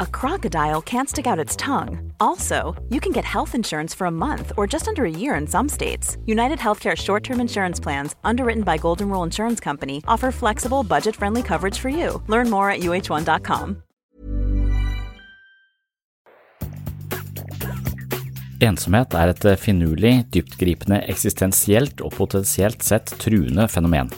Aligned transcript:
a 0.00 0.06
crocodile 0.06 0.82
can't 0.82 1.08
stick 1.08 1.26
out 1.26 1.38
its 1.38 1.56
tongue. 1.56 2.12
Also, 2.20 2.74
you 2.90 3.00
can 3.00 3.12
get 3.12 3.24
health 3.24 3.54
insurance 3.54 3.94
for 3.94 4.06
a 4.06 4.10
month 4.10 4.52
or 4.56 4.66
just 4.66 4.88
under 4.88 5.04
a 5.04 5.10
year 5.10 5.34
in 5.34 5.46
some 5.46 5.68
states. 5.68 6.16
United 6.26 6.58
Healthcare 6.58 6.96
short 6.96 7.24
term 7.24 7.40
insurance 7.40 7.80
plans, 7.80 8.14
underwritten 8.24 8.64
by 8.64 8.76
Golden 8.78 9.08
Rule 9.08 9.24
Insurance 9.24 9.60
Company, 9.60 10.02
offer 10.06 10.30
flexible, 10.32 10.82
budget 10.82 11.16
friendly 11.16 11.42
coverage 11.42 11.78
for 11.78 11.88
you. 11.88 12.22
Learn 12.28 12.50
more 12.50 12.70
at 12.70 12.80
uh1.com. 12.80 13.82
Ensomhet 18.64 19.14
er 19.14 19.32
et 19.32 19.44
finurlig, 19.60 20.24
dyptgripende, 20.32 21.02
eksistensielt 21.10 22.00
og 22.00 22.14
potensielt 22.16 22.84
sett 22.86 23.12
truende 23.20 23.66
fenomen. 23.68 24.12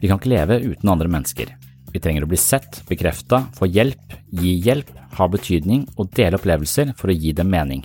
Vi 0.00 0.08
kan 0.08 0.20
ikke 0.20 0.30
leve 0.34 0.60
uten 0.70 0.92
andre 0.92 1.08
mennesker. 1.10 1.56
Vi 1.90 2.00
trenger 2.02 2.24
å 2.26 2.30
bli 2.30 2.38
sett, 2.38 2.82
bekrefta, 2.88 3.44
få 3.58 3.68
hjelp, 3.70 4.18
gi 4.30 4.56
hjelp, 4.64 4.92
ha 5.18 5.26
betydning 5.30 5.88
og 5.98 6.12
dele 6.14 6.38
opplevelser 6.38 6.94
for 6.98 7.10
å 7.10 7.16
gi 7.16 7.34
dem 7.36 7.50
mening. 7.50 7.82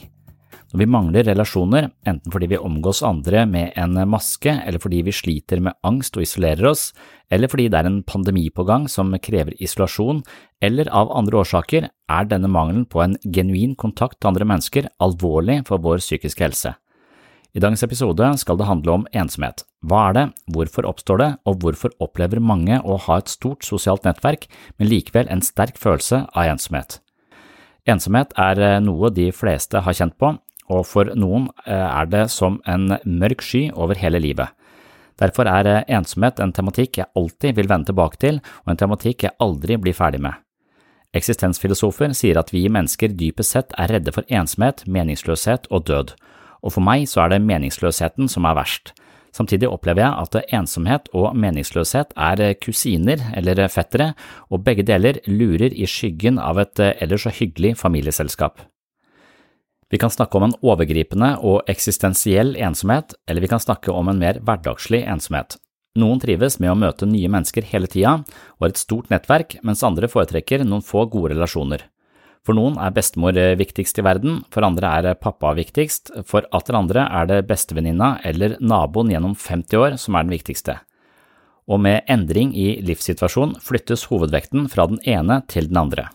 Når 0.75 0.81
vi 0.81 0.87
mangler 0.91 1.23
relasjoner, 1.23 1.85
enten 2.03 2.33
fordi 2.33 2.49
vi 2.51 2.57
omgås 2.59 2.99
andre 3.05 3.45
med 3.47 3.77
en 3.79 3.95
maske, 4.11 4.51
eller 4.51 4.81
fordi 4.83 5.03
vi 5.07 5.13
sliter 5.15 5.61
med 5.63 5.77
angst 5.87 6.17
og 6.17 6.25
isolerer 6.25 6.67
oss, 6.67 6.89
eller 7.31 7.47
fordi 7.47 7.69
det 7.71 7.79
er 7.79 7.87
en 7.87 8.01
pandemi 8.03 8.49
på 8.51 8.65
gang 8.67 8.89
som 8.91 9.13
krever 9.23 9.55
isolasjon, 9.63 10.19
eller 10.59 10.91
av 10.91 11.13
andre 11.15 11.39
årsaker, 11.45 11.87
er 11.87 12.27
denne 12.27 12.51
mangelen 12.51 12.83
på 12.91 13.05
en 13.05 13.15
genuin 13.23 13.77
kontakt 13.79 14.19
til 14.19 14.33
andre 14.33 14.49
mennesker 14.51 14.89
alvorlig 14.99 15.61
for 15.69 15.79
vår 15.79 16.03
psykiske 16.03 16.43
helse. 16.43 16.75
I 17.55 17.61
dagens 17.63 17.85
episode 17.85 18.27
skal 18.41 18.57
det 18.59 18.65
handle 18.67 18.91
om 18.91 19.03
ensomhet. 19.15 19.61
Hva 19.79 20.09
er 20.09 20.15
det, 20.17 20.23
hvorfor 20.51 20.83
oppstår 20.89 21.21
det, 21.21 21.27
og 21.47 21.61
hvorfor 21.63 21.93
opplever 22.03 22.41
mange 22.43 22.81
å 22.83 22.97
ha 23.05 23.21
et 23.21 23.31
stort 23.31 23.63
sosialt 23.63 24.03
nettverk, 24.03 24.49
men 24.75 24.89
likevel 24.91 25.29
en 25.31 25.43
sterk 25.45 25.79
følelse 25.79 26.25
av 26.35 26.49
ensomhet? 26.51 26.97
Ensomhet 27.87 28.35
er 28.35 28.81
noe 28.83 29.07
de 29.15 29.29
fleste 29.31 29.79
har 29.85 29.95
kjent 29.95 30.17
på, 30.19 30.33
og 30.67 30.83
for 30.89 31.13
noen 31.15 31.47
er 31.63 32.11
det 32.11 32.25
som 32.33 32.59
en 32.67 32.97
mørk 33.07 33.45
sky 33.45 33.69
over 33.71 33.95
hele 34.03 34.19
livet. 34.19 34.51
Derfor 35.15 35.47
er 35.47 35.85
ensomhet 35.87 36.43
en 36.43 36.51
tematikk 36.51 36.99
jeg 36.99 37.11
alltid 37.15 37.55
vil 37.55 37.71
vende 37.71 37.93
tilbake 37.93 38.19
til, 38.19 38.43
og 38.65 38.73
en 38.73 38.83
tematikk 38.83 39.29
jeg 39.29 39.37
aldri 39.39 39.79
blir 39.79 39.95
ferdig 39.95 40.25
med. 40.27 40.35
Eksistensfilosofer 41.15 42.11
sier 42.11 42.35
at 42.35 42.51
vi 42.51 42.67
mennesker 42.67 43.15
dypest 43.15 43.55
sett 43.55 43.75
er 43.79 43.95
redde 43.95 44.11
for 44.11 44.27
ensomhet, 44.27 44.83
meningsløshet 44.83 45.71
og 45.71 45.87
død, 45.87 46.17
og 46.65 46.73
for 46.73 46.85
meg 46.85 47.05
så 47.09 47.23
er 47.23 47.35
det 47.35 47.45
meningsløsheten 47.45 48.29
som 48.31 48.47
er 48.49 48.57
verst. 48.57 48.95
Samtidig 49.35 49.67
opplever 49.67 50.05
jeg 50.05 50.25
at 50.25 50.53
ensomhet 50.55 51.09
og 51.13 51.35
meningsløshet 51.35 52.13
er 52.15 52.55
kusiner 52.63 53.21
eller 53.35 53.65
fettere, 53.67 54.13
og 54.49 54.63
begge 54.63 54.85
deler 54.87 55.19
lurer 55.27 55.75
i 55.75 55.87
skyggen 55.89 56.39
av 56.39 56.61
et 56.63 56.79
ellers 56.79 57.27
så 57.27 57.33
hyggelig 57.35 57.75
familieselskap. 57.81 58.63
Vi 59.91 59.99
kan 60.01 60.09
snakke 60.09 60.39
om 60.39 60.47
en 60.47 60.55
overgripende 60.65 61.35
og 61.45 61.67
eksistensiell 61.69 62.55
ensomhet, 62.55 63.13
eller 63.27 63.43
vi 63.43 63.51
kan 63.51 63.61
snakke 63.61 63.93
om 63.93 64.09
en 64.09 64.21
mer 64.23 64.39
hverdagslig 64.41 65.03
ensomhet. 65.03 65.59
Noen 65.95 66.19
trives 66.19 66.57
med 66.59 66.73
å 66.73 66.79
møte 66.79 67.07
nye 67.07 67.29
mennesker 67.31 67.67
hele 67.69 67.87
tida 67.91 68.17
og 68.57 68.65
har 68.65 68.73
et 68.73 68.81
stort 68.81 69.11
nettverk, 69.13 69.59
mens 69.63 69.83
andre 69.85 70.09
foretrekker 70.11 70.65
noen 70.65 70.83
få 70.83 71.05
gode 71.11 71.35
relasjoner. 71.35 71.85
For 72.45 72.53
noen 72.53 72.75
er 72.77 72.93
bestemor 72.93 73.33
viktigst 73.57 73.97
i 73.97 74.03
verden, 74.05 74.43
for 74.53 74.65
andre 74.67 74.91
er 74.99 75.17
pappa 75.17 75.55
viktigst, 75.57 76.11
for 76.29 76.45
atter 76.53 76.77
andre 76.77 77.07
er 77.09 77.29
det 77.31 77.45
bestevenninna 77.49 78.19
eller 78.27 78.59
naboen 78.61 79.09
gjennom 79.09 79.33
50 79.33 79.81
år 79.81 79.97
som 80.01 80.17
er 80.17 80.27
den 80.27 80.35
viktigste. 80.35 80.77
Og 81.65 81.81
med 81.81 82.05
endring 82.11 82.51
i 82.53 82.75
livssituasjon 82.85 83.57
flyttes 83.65 84.05
hovedvekten 84.11 84.69
fra 84.69 84.85
den 84.91 85.01
ene 85.09 85.39
til 85.49 85.71
den 85.71 85.81
andre. 85.81 86.11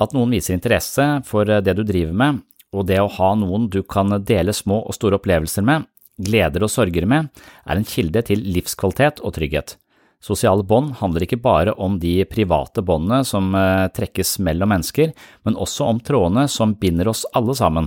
At 0.00 0.14
noen 0.16 0.32
viser 0.32 0.56
interesse 0.56 1.04
for 1.28 1.44
det 1.44 1.74
du 1.76 1.84
driver 1.84 2.14
med, 2.16 2.40
og 2.72 2.86
det 2.88 3.00
å 3.02 3.10
ha 3.12 3.34
noen 3.36 3.66
du 3.72 3.82
kan 3.82 4.14
dele 4.24 4.54
små 4.56 4.80
og 4.86 4.96
store 4.96 5.18
opplevelser 5.20 5.64
med, 5.68 5.84
gleder 6.18 6.64
og 6.64 6.72
sorger 6.72 7.04
med, 7.08 7.28
er 7.68 7.76
en 7.76 7.86
kilde 7.86 8.24
til 8.30 8.40
livskvalitet 8.56 9.20
og 9.20 9.36
trygghet. 9.36 9.76
Sosiale 10.24 10.64
bånd 10.66 10.96
handler 10.98 11.24
ikke 11.24 11.38
bare 11.42 11.76
om 11.78 12.00
de 12.02 12.24
private 12.26 12.82
båndene 12.82 13.22
som 13.26 13.52
trekkes 13.94 14.38
mellom 14.42 14.72
mennesker, 14.74 15.12
men 15.46 15.56
også 15.56 15.86
om 15.86 16.00
trådene 16.02 16.48
som 16.50 16.74
binder 16.80 17.12
oss 17.12 17.22
alle 17.38 17.54
sammen, 17.54 17.86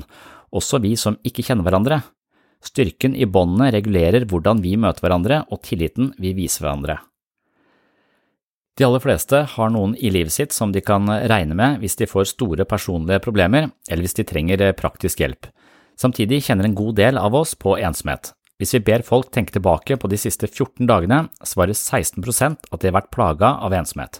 også 0.51 0.79
vi 0.83 0.95
som 0.99 1.19
ikke 1.27 1.43
kjenner 1.43 1.67
hverandre. 1.67 1.99
Styrken 2.63 3.15
i 3.17 3.25
båndene 3.25 3.71
regulerer 3.73 4.27
hvordan 4.29 4.61
vi 4.63 4.77
møter 4.79 5.03
hverandre 5.03 5.43
og 5.49 5.63
tilliten 5.65 6.13
vi 6.21 6.35
viser 6.37 6.63
hverandre. 6.63 6.99
De 8.79 8.85
aller 8.87 9.03
fleste 9.03 9.41
har 9.51 9.71
noen 9.73 9.97
i 9.99 10.09
livet 10.13 10.31
sitt 10.31 10.53
som 10.55 10.71
de 10.71 10.79
kan 10.81 11.09
regne 11.09 11.57
med 11.57 11.81
hvis 11.81 11.97
de 11.99 12.07
får 12.07 12.31
store 12.31 12.65
personlige 12.65 13.19
problemer, 13.23 13.67
eller 13.89 14.05
hvis 14.05 14.15
de 14.21 14.25
trenger 14.25 14.63
praktisk 14.79 15.19
hjelp. 15.19 15.49
Samtidig 15.99 16.39
kjenner 16.45 16.69
en 16.69 16.77
god 16.77 16.95
del 16.97 17.19
av 17.19 17.35
oss 17.35 17.51
på 17.59 17.75
ensomhet. 17.77 18.31
Hvis 18.61 18.75
vi 18.75 18.83
ber 18.85 19.01
folk 19.01 19.31
tenke 19.33 19.55
tilbake 19.55 19.95
på 19.97 20.09
de 20.11 20.19
siste 20.22 20.45
14 20.45 20.85
dagene, 20.85 21.23
svarer 21.41 21.73
16% 21.73 22.67
at 22.69 22.83
de 22.83 22.91
har 22.91 22.94
vært 22.99 23.09
plaga 23.09 23.55
av 23.57 23.73
ensomhet. 23.73 24.19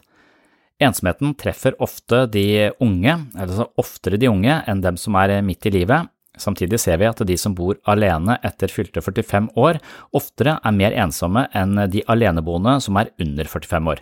Ensomheten 0.82 1.36
treffer 1.38 1.78
ofte 1.78 2.24
de 2.34 2.72
unge, 2.82 3.14
altså 3.38 3.68
oftere 3.78 4.18
de 4.18 4.32
unge 4.32 4.56
enn 4.66 4.82
dem 4.82 4.98
som 4.98 5.20
er 5.22 5.36
midt 5.46 5.70
i 5.70 5.76
livet. 5.78 6.10
Samtidig 6.42 6.80
ser 6.82 6.98
vi 6.98 7.06
at 7.06 7.22
de 7.22 7.38
som 7.38 7.54
bor 7.54 7.78
alene 7.86 8.40
etter 8.42 8.74
fylte 8.74 9.06
45 9.06 9.52
år, 9.62 9.78
oftere 10.10 10.58
er 10.58 10.74
mer 10.74 10.98
ensomme 11.06 11.46
enn 11.54 11.78
de 11.94 12.02
aleneboende 12.10 12.80
som 12.82 12.98
er 12.98 13.14
under 13.22 13.46
45 13.46 13.94
år. 13.94 14.02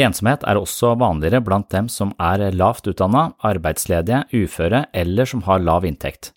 Ensomhet 0.00 0.48
er 0.48 0.56
også 0.56 0.94
vanligere 0.96 1.44
blant 1.44 1.68
dem 1.68 1.92
som 1.92 2.16
er 2.16 2.48
lavt 2.56 2.88
utdanna, 2.88 3.34
arbeidsledige, 3.44 4.24
uføre 4.32 4.86
eller 4.96 5.28
som 5.28 5.44
har 5.44 5.60
lav 5.60 5.84
inntekt. 5.84 6.32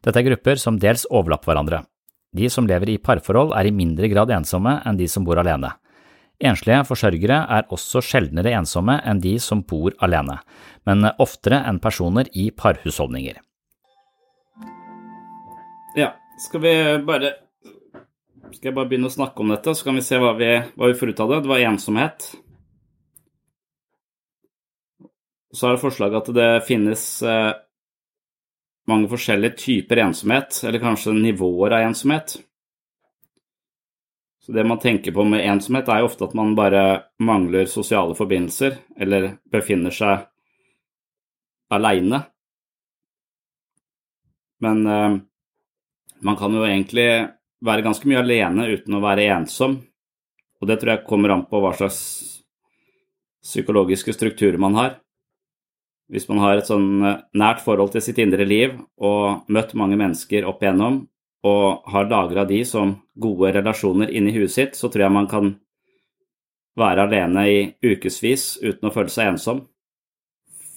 Dette 0.00 0.24
er 0.24 0.30
grupper 0.32 0.56
som 0.56 0.80
dels 0.80 1.04
overlapper 1.12 1.52
hverandre. 1.52 1.84
De 2.32 2.48
som 2.50 2.66
lever 2.66 2.94
i 2.94 2.98
parforhold 2.98 3.52
er 3.58 3.68
i 3.68 3.74
mindre 3.76 4.08
grad 4.08 4.30
ensomme 4.32 4.78
enn 4.88 4.96
de 4.96 5.08
som 5.10 5.24
bor 5.26 5.40
alene. 5.40 5.74
Enslige 6.42 6.82
forsørgere 6.88 7.38
er 7.54 7.68
også 7.70 8.00
sjeldnere 8.02 8.54
ensomme 8.56 8.96
enn 9.06 9.20
de 9.22 9.36
som 9.38 9.60
bor 9.68 9.94
alene, 10.02 10.38
men 10.88 11.06
oftere 11.22 11.60
enn 11.68 11.78
personer 11.82 12.30
i 12.32 12.48
parhusholdninger. 12.50 13.36
Ja, 15.98 16.14
skal 16.40 16.64
vi 16.64 16.74
bare 17.06 17.36
Skal 18.52 18.68
jeg 18.68 18.76
bare 18.76 18.88
begynne 18.90 19.08
å 19.08 19.12
snakke 19.12 19.40
om 19.40 19.48
dette, 19.48 19.72
så 19.72 19.86
kan 19.86 19.96
vi 19.96 20.02
se 20.04 20.18
hva 20.20 20.34
vi, 20.36 20.48
hva 20.76 20.90
vi 20.90 20.96
får 20.98 21.14
ut 21.14 21.20
av 21.24 21.30
det. 21.30 21.38
Det 21.44 21.50
var 21.50 21.62
ensomhet. 21.64 22.26
Så 25.56 25.68
er 25.68 25.72
det 25.72 25.80
forslaget 25.80 26.18
at 26.20 26.36
det 26.36 26.48
finnes 26.68 27.04
eh, 27.24 27.54
mange 28.90 29.10
forskjellige 29.10 29.58
typer 29.58 30.02
ensomhet, 30.02 30.58
eller 30.66 30.82
kanskje 30.82 31.14
nivåer 31.14 31.76
av 31.76 31.86
ensomhet. 31.88 32.36
Så 34.42 34.52
det 34.52 34.64
man 34.66 34.80
tenker 34.82 35.14
på 35.14 35.24
med 35.24 35.44
ensomhet, 35.46 35.88
er 35.88 36.02
jo 36.02 36.08
ofte 36.10 36.26
at 36.26 36.34
man 36.34 36.56
bare 36.58 36.82
mangler 37.22 37.68
sosiale 37.70 38.16
forbindelser, 38.18 38.74
eller 38.98 39.36
befinner 39.52 39.94
seg 39.94 40.26
aleine. 41.72 42.24
Men 44.62 44.82
eh, 44.86 45.14
man 46.26 46.38
kan 46.38 46.54
jo 46.54 46.66
egentlig 46.66 47.06
være 47.62 47.86
ganske 47.86 48.10
mye 48.10 48.22
alene 48.22 48.66
uten 48.74 48.98
å 48.98 49.02
være 49.02 49.30
ensom, 49.38 49.78
og 50.58 50.68
det 50.70 50.80
tror 50.80 50.96
jeg 50.96 51.06
kommer 51.06 51.34
an 51.34 51.46
på 51.50 51.62
hva 51.62 51.72
slags 51.78 52.02
psykologiske 53.42 54.14
strukturer 54.14 54.58
man 54.62 54.78
har. 54.78 54.92
Hvis 56.10 56.28
man 56.28 56.42
har 56.42 56.58
et 56.58 56.68
sånn 56.68 57.00
nært 57.38 57.62
forhold 57.64 57.94
til 57.94 58.04
sitt 58.04 58.18
indre 58.22 58.44
liv 58.48 58.74
og 59.00 59.48
møtt 59.52 59.74
mange 59.78 59.98
mennesker 60.00 60.46
opp 60.48 60.62
igjennom 60.62 61.04
og 61.46 61.88
har 61.90 62.10
lagra 62.10 62.44
de 62.46 62.60
som 62.68 62.94
gode 63.18 63.50
relasjoner 63.56 64.12
inni 64.14 64.34
huet 64.34 64.52
sitt, 64.52 64.76
så 64.78 64.88
tror 64.88 65.06
jeg 65.06 65.14
man 65.14 65.30
kan 65.30 65.54
være 66.78 67.06
alene 67.06 67.46
i 67.50 67.56
ukevis 67.82 68.58
uten 68.62 68.88
å 68.88 68.92
føle 68.94 69.12
seg 69.12 69.32
ensom. 69.32 69.64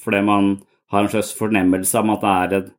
Fordi 0.04 0.22
man 0.26 0.56
har 0.94 1.06
en 1.06 1.12
slags 1.12 1.34
fornemmelse 1.38 2.00
av 2.02 2.12
at 2.16 2.26
er 2.32 2.58
et, 2.60 2.72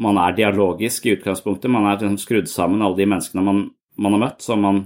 man 0.00 0.18
er 0.22 0.36
dialogisk 0.36 1.06
i 1.06 1.14
utgangspunktet. 1.16 1.70
Man 1.70 1.86
er 1.86 1.98
liksom 1.98 2.18
skrudd 2.20 2.50
sammen 2.50 2.82
alle 2.82 2.98
de 2.98 3.08
menneskene 3.10 3.44
man, 3.44 3.62
man 3.98 4.16
har 4.16 4.22
møtt. 4.24 4.46
Man, 4.58 4.84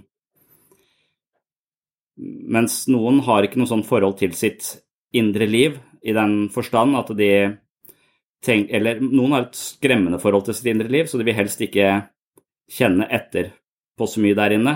mens 2.16 2.84
noen 2.90 3.20
har 3.26 3.46
ikke 3.46 3.60
noe 3.60 3.70
sånt 3.70 3.88
forhold 3.88 4.18
til 4.20 4.36
sitt 4.36 4.76
indre 5.14 5.46
liv 5.48 5.78
i 6.04 6.14
den 6.16 6.48
forstand 6.52 6.96
at 6.98 7.12
de 7.16 7.30
tenk, 8.44 8.68
Eller 8.70 9.00
noen 9.00 9.32
har 9.32 9.46
et 9.46 9.56
skremmende 9.56 10.20
forhold 10.20 10.44
til 10.44 10.56
sitt 10.58 10.68
indre 10.68 10.90
liv, 10.92 11.08
så 11.08 11.16
de 11.18 11.24
vil 11.24 11.36
helst 11.38 11.62
ikke 11.64 12.04
kjenne 12.70 13.06
etter 13.08 13.54
på 13.96 14.08
så 14.10 14.20
mye 14.20 14.36
der 14.36 14.56
inne. 14.58 14.74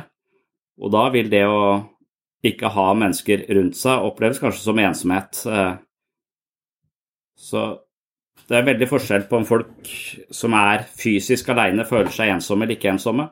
Og 0.80 0.92
da 0.94 1.08
vil 1.12 1.28
det 1.28 1.44
å 1.44 1.82
ikke 2.46 2.70
ha 2.70 2.86
mennesker 2.94 3.44
rundt 3.56 3.76
seg 3.76 4.06
oppleves 4.06 4.40
kanskje 4.40 4.62
som 4.62 4.80
ensomhet. 4.80 5.40
Eh. 5.44 5.74
Så 7.38 7.64
det 8.48 8.56
er 8.56 8.68
veldig 8.70 8.88
forskjell 8.88 9.26
på 9.28 9.40
om 9.40 9.48
folk 9.48 9.90
som 10.32 10.54
er 10.56 10.86
fysisk 10.96 11.50
alene, 11.52 11.86
føler 11.88 12.12
seg 12.14 12.32
ensomme 12.36 12.64
eller 12.64 12.78
ikke 12.78 12.92
ensomme. 12.94 13.28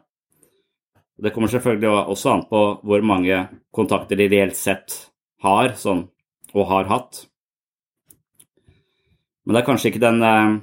Det 1.17 1.33
kommer 1.33 1.49
selvfølgelig 1.49 2.11
også 2.13 2.33
an 2.35 2.45
på 2.51 2.63
hvor 2.85 3.07
mange 3.07 3.39
kontakter 3.73 4.19
de 4.21 4.27
reelt 4.29 4.59
sett 4.59 4.99
har, 5.41 5.73
sånn, 5.81 6.05
og 6.53 6.69
har 6.69 6.91
hatt. 6.91 7.23
Men 9.47 9.55
det 9.55 9.63
er 9.63 9.67
kanskje 9.69 9.93
ikke 9.93 10.03
den, 10.03 10.23
eh, 10.27 10.59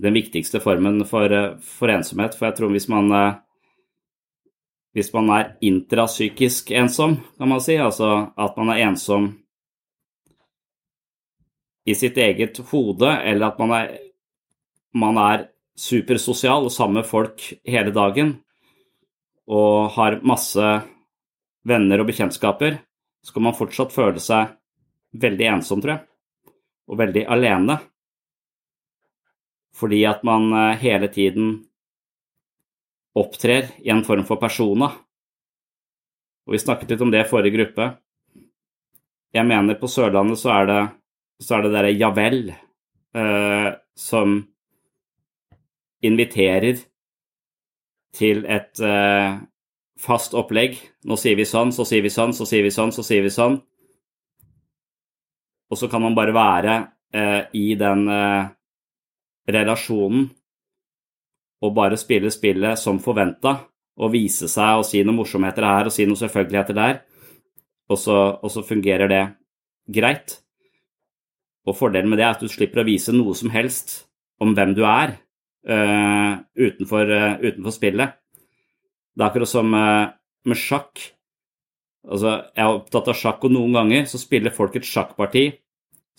den 0.00 0.16
viktigste 0.16 0.60
formen 0.60 1.04
for, 1.04 1.32
eh, 1.32 1.58
for, 1.60 1.88
ensomhet, 1.92 2.34
for 2.34 2.48
jeg 2.48 2.56
tror 2.56 2.70
hvis 2.72 2.88
man 2.88 3.12
eh, 3.12 3.38
hvis 4.92 5.12
man 5.14 5.30
er 5.30 5.52
intrapsykisk 5.62 6.72
ensom, 6.74 7.20
kan 7.38 7.48
man 7.48 7.60
si, 7.62 7.76
altså 7.78 8.32
at 8.36 8.56
man 8.58 8.72
er 8.72 8.88
ensom 8.88 9.30
i 11.86 11.94
sitt 11.94 12.18
eget 12.18 12.58
hode, 12.72 13.06
eller 13.06 13.52
at 13.52 13.58
man 13.58 13.74
er, 13.76 13.92
man 14.94 15.18
er 15.18 15.46
supersosial 15.78 16.66
og 16.66 16.74
sammen 16.74 17.00
med 17.00 17.08
folk 17.08 17.52
hele 17.64 17.92
dagen 17.94 18.40
og 19.50 19.90
har 19.96 20.20
masse 20.26 20.66
venner 21.66 22.02
og 22.02 22.10
bekjentskaper, 22.10 22.80
så 23.22 23.34
kan 23.34 23.46
man 23.46 23.56
fortsatt 23.56 23.94
føle 23.94 24.20
seg 24.22 24.56
veldig 25.20 25.48
ensom, 25.54 25.80
tror 25.82 25.96
jeg, 25.96 26.04
og 26.90 26.98
veldig 27.00 27.24
alene 27.30 27.78
fordi 29.76 30.04
at 30.08 30.24
man 30.26 30.50
eh, 30.52 30.78
hele 30.82 31.08
tiden 31.12 31.52
opptrer 33.14 33.72
i 33.82 33.90
en 33.90 34.04
form 34.06 34.24
for 34.28 34.40
persona. 34.40 34.90
Og 36.46 36.54
vi 36.54 36.62
snakket 36.62 36.94
litt 36.94 37.04
om 37.04 37.10
det 37.12 37.24
i 37.24 37.28
forrige 37.30 37.56
gruppe. 37.56 37.90
Jeg 39.34 39.46
mener 39.46 39.78
på 39.78 39.90
Sørlandet 39.90 40.40
så 40.40 40.52
er 40.56 40.70
det, 40.70 40.80
så 41.42 41.56
er 41.56 41.66
det 41.66 41.74
derre 41.74 41.92
ja 41.94 42.10
vel 42.14 42.50
eh, 42.50 43.70
som 43.94 44.40
inviterer 46.02 46.80
til 48.16 48.44
et 48.48 48.80
eh, 48.82 49.40
fast 50.00 50.34
opplegg. 50.38 50.78
Nå 51.06 51.18
sier 51.20 51.38
vi 51.38 51.46
sånn, 51.46 51.74
så 51.74 51.86
sier 51.86 52.02
vi 52.02 52.12
sånn, 52.12 52.34
så 52.34 52.46
sier 52.48 52.64
vi 52.66 52.72
sånn, 52.74 52.94
så 52.94 53.04
sier 53.06 53.22
vi 53.26 53.32
sånn. 53.34 53.60
Og 55.70 55.78
så 55.78 55.86
kan 55.90 56.02
man 56.02 56.16
bare 56.18 56.34
være 56.34 56.76
eh, 57.14 57.42
i 57.54 57.74
den 57.78 58.08
eh, 58.10 58.50
relasjonen 59.54 60.28
og 61.60 61.74
bare 61.76 61.98
spille 62.00 62.30
spillet 62.32 62.80
som 62.80 63.00
forventa 63.02 63.58
og 64.00 64.12
vise 64.14 64.48
seg 64.48 64.80
og 64.80 64.86
si 64.88 65.02
noen 65.04 65.18
morsomheter 65.20 65.66
her 65.66 65.90
og 65.90 65.94
si 65.94 66.06
noen 66.08 66.18
selvfølgeligheter 66.18 66.76
der, 66.76 67.00
og 67.90 67.98
så, 68.00 68.16
og 68.40 68.52
så 68.52 68.62
fungerer 68.64 69.10
det 69.10 69.24
greit. 69.90 70.38
Og 71.68 71.76
fordelen 71.76 72.08
med 72.10 72.20
det 72.20 72.26
er 72.26 72.36
at 72.36 72.42
du 72.42 72.48
slipper 72.48 72.82
å 72.82 72.88
vise 72.88 73.12
noe 73.12 73.34
som 73.36 73.52
helst 73.52 74.04
om 74.40 74.54
hvem 74.56 74.72
du 74.78 74.84
er 74.88 75.18
uh, 75.68 76.40
utenfor, 76.56 77.10
uh, 77.12 77.42
utenfor, 77.42 77.74
spillet. 77.76 78.16
Det 79.12 79.24
er 79.24 79.28
akkurat 79.28 79.50
som 79.50 79.74
uh, 79.76 80.12
med 80.48 80.56
sjakk. 80.56 81.02
Altså, 82.08 82.38
jeg 82.56 82.64
er 82.64 82.78
opptatt 82.78 83.10
av 83.12 83.18
sjakk, 83.18 83.44
og 83.44 83.52
noen 83.52 83.76
ganger 83.76 84.06
så 84.08 84.20
spiller 84.22 84.54
folk 84.54 84.78
et 84.78 84.88
sjakkparti 84.88 85.50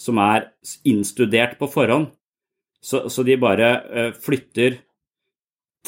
som 0.01 0.19
er 0.21 0.51
innstudert 0.87 1.57
på 1.57 1.69
forhånd. 1.71 2.11
Så, 2.81 3.05
så 3.13 3.23
de 3.23 3.37
bare 3.37 3.69
uh, 3.85 4.11
flytter 4.17 4.79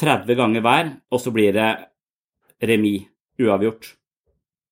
30 0.00 0.38
ganger 0.38 0.62
hver, 0.64 0.92
og 1.10 1.22
så 1.22 1.32
blir 1.34 1.54
det 1.54 1.70
remis, 2.62 3.06
uavgjort. 3.42 3.88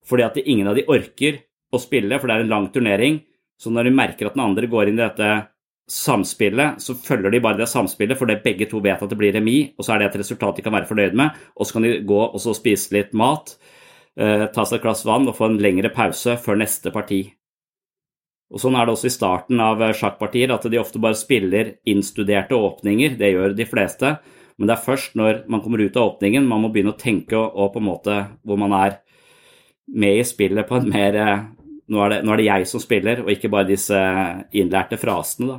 Fordi 0.07 0.27
at 0.27 0.39
ingen 0.43 0.71
av 0.71 0.79
de 0.79 0.87
orker 0.91 1.41
å 1.73 1.81
spille, 1.83 2.19
for 2.19 2.31
det 2.31 2.37
er 2.37 2.45
en 2.45 2.53
lang 2.53 2.69
turnering. 2.75 3.21
Så 3.59 3.71
når 3.71 3.89
de 3.89 3.97
merker 3.97 4.29
at 4.29 4.37
den 4.37 4.45
andre 4.45 4.71
går 4.71 4.91
inn 4.91 4.99
i 4.99 5.05
dette 5.05 5.31
samspillet, 5.91 6.81
så 6.83 6.95
følger 6.95 7.31
de 7.35 7.43
bare 7.43 7.61
det 7.61 7.69
samspillet, 7.71 8.19
for 8.19 8.31
det 8.31 8.43
begge 8.45 8.69
to 8.71 8.81
vet 8.83 9.03
at 9.03 9.11
det 9.11 9.19
blir 9.19 9.35
remis, 9.35 9.73
og 9.77 9.87
så 9.87 9.95
er 9.95 10.03
det 10.03 10.11
et 10.11 10.19
resultat 10.23 10.59
de 10.59 10.65
kan 10.65 10.75
være 10.75 10.89
fornøyd 10.91 11.19
med. 11.19 11.39
Og 11.59 11.67
så 11.67 11.77
kan 11.77 11.87
de 11.87 11.95
gå 12.07 12.23
og 12.25 12.43
spise 12.59 12.95
litt 12.97 13.15
mat, 13.19 13.55
uh, 14.21 14.49
ta 14.55 14.67
seg 14.67 14.81
et 14.81 14.87
glass 14.87 15.07
vann 15.09 15.29
og 15.31 15.39
få 15.39 15.51
en 15.51 15.63
lengre 15.63 15.93
pause 15.95 16.39
før 16.43 16.63
neste 16.63 16.95
parti. 16.95 17.25
Og 18.53 18.61
Sånn 18.61 18.77
er 18.77 18.85
det 18.85 18.93
også 18.93 19.09
i 19.09 19.15
starten 19.15 19.61
av 19.65 19.81
eh, 19.81 19.95
sjakkpartier, 19.97 20.53
at 20.53 20.69
de 20.69 20.81
ofte 20.81 21.01
bare 21.03 21.19
spiller 21.19 21.77
innstuderte 21.89 22.59
åpninger. 22.59 23.17
Det 23.21 23.33
gjør 23.33 23.57
de 23.57 23.67
fleste. 23.69 24.13
Men 24.61 24.69
det 24.69 24.77
er 24.77 24.85
først 24.85 25.17
når 25.17 25.43
man 25.51 25.63
kommer 25.65 25.81
ut 25.81 25.97
av 25.97 26.13
åpningen 26.13 26.45
man 26.47 26.61
må 26.63 26.69
begynne 26.71 26.93
å 26.93 27.01
tenke 27.01 27.39
og, 27.41 27.73
på 27.73 27.81
en 27.81 27.89
måte 27.89 28.19
hvor 28.45 28.61
man 28.61 28.75
er 28.77 28.99
med 29.97 30.21
i 30.21 30.27
spillet 30.29 30.69
på 30.69 30.77
en 30.79 30.91
mer 30.93 31.17
eh, 31.19 31.45
nå 31.93 32.01
er, 32.05 32.13
det, 32.13 32.19
nå 32.25 32.33
er 32.33 32.41
det 32.41 32.47
jeg 32.47 32.69
som 32.71 32.81
spiller, 32.81 33.25
og 33.25 33.33
ikke 33.33 33.51
bare 33.53 33.69
disse 33.69 33.99
innlærte 34.57 34.97
frasene, 35.01 35.57
da. 35.57 35.59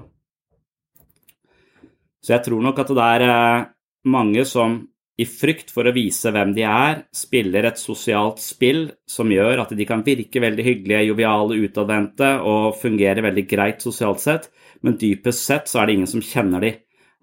Så 2.24 2.32
jeg 2.32 2.46
tror 2.46 2.62
nok 2.64 2.80
at 2.80 2.94
det 2.96 3.08
er 3.18 3.26
eh, 3.28 3.66
mange 4.14 4.46
som 4.48 4.78
i 5.14 5.26
frykt 5.30 5.70
for 5.74 5.86
å 5.86 5.94
vise 5.94 6.32
hvem 6.34 6.56
de 6.56 6.64
er, 6.66 7.04
spiller 7.14 7.68
et 7.70 7.78
sosialt 7.78 8.42
spill 8.42 8.88
som 9.10 9.30
gjør 9.30 9.62
at 9.62 9.74
de 9.78 9.86
kan 9.86 10.02
virke 10.06 10.42
veldig 10.42 10.66
hyggelige, 10.66 11.04
joviale, 11.12 11.60
utadvendte 11.68 12.32
og 12.50 12.80
fungere 12.82 13.26
veldig 13.26 13.46
greit 13.50 13.86
sosialt 13.86 14.24
sett, 14.24 14.50
men 14.82 14.98
dypest 14.98 15.46
sett 15.46 15.70
så 15.70 15.82
er 15.82 15.90
det 15.90 15.98
ingen 16.00 16.10
som 16.10 16.24
kjenner 16.26 16.66
de. 16.66 16.74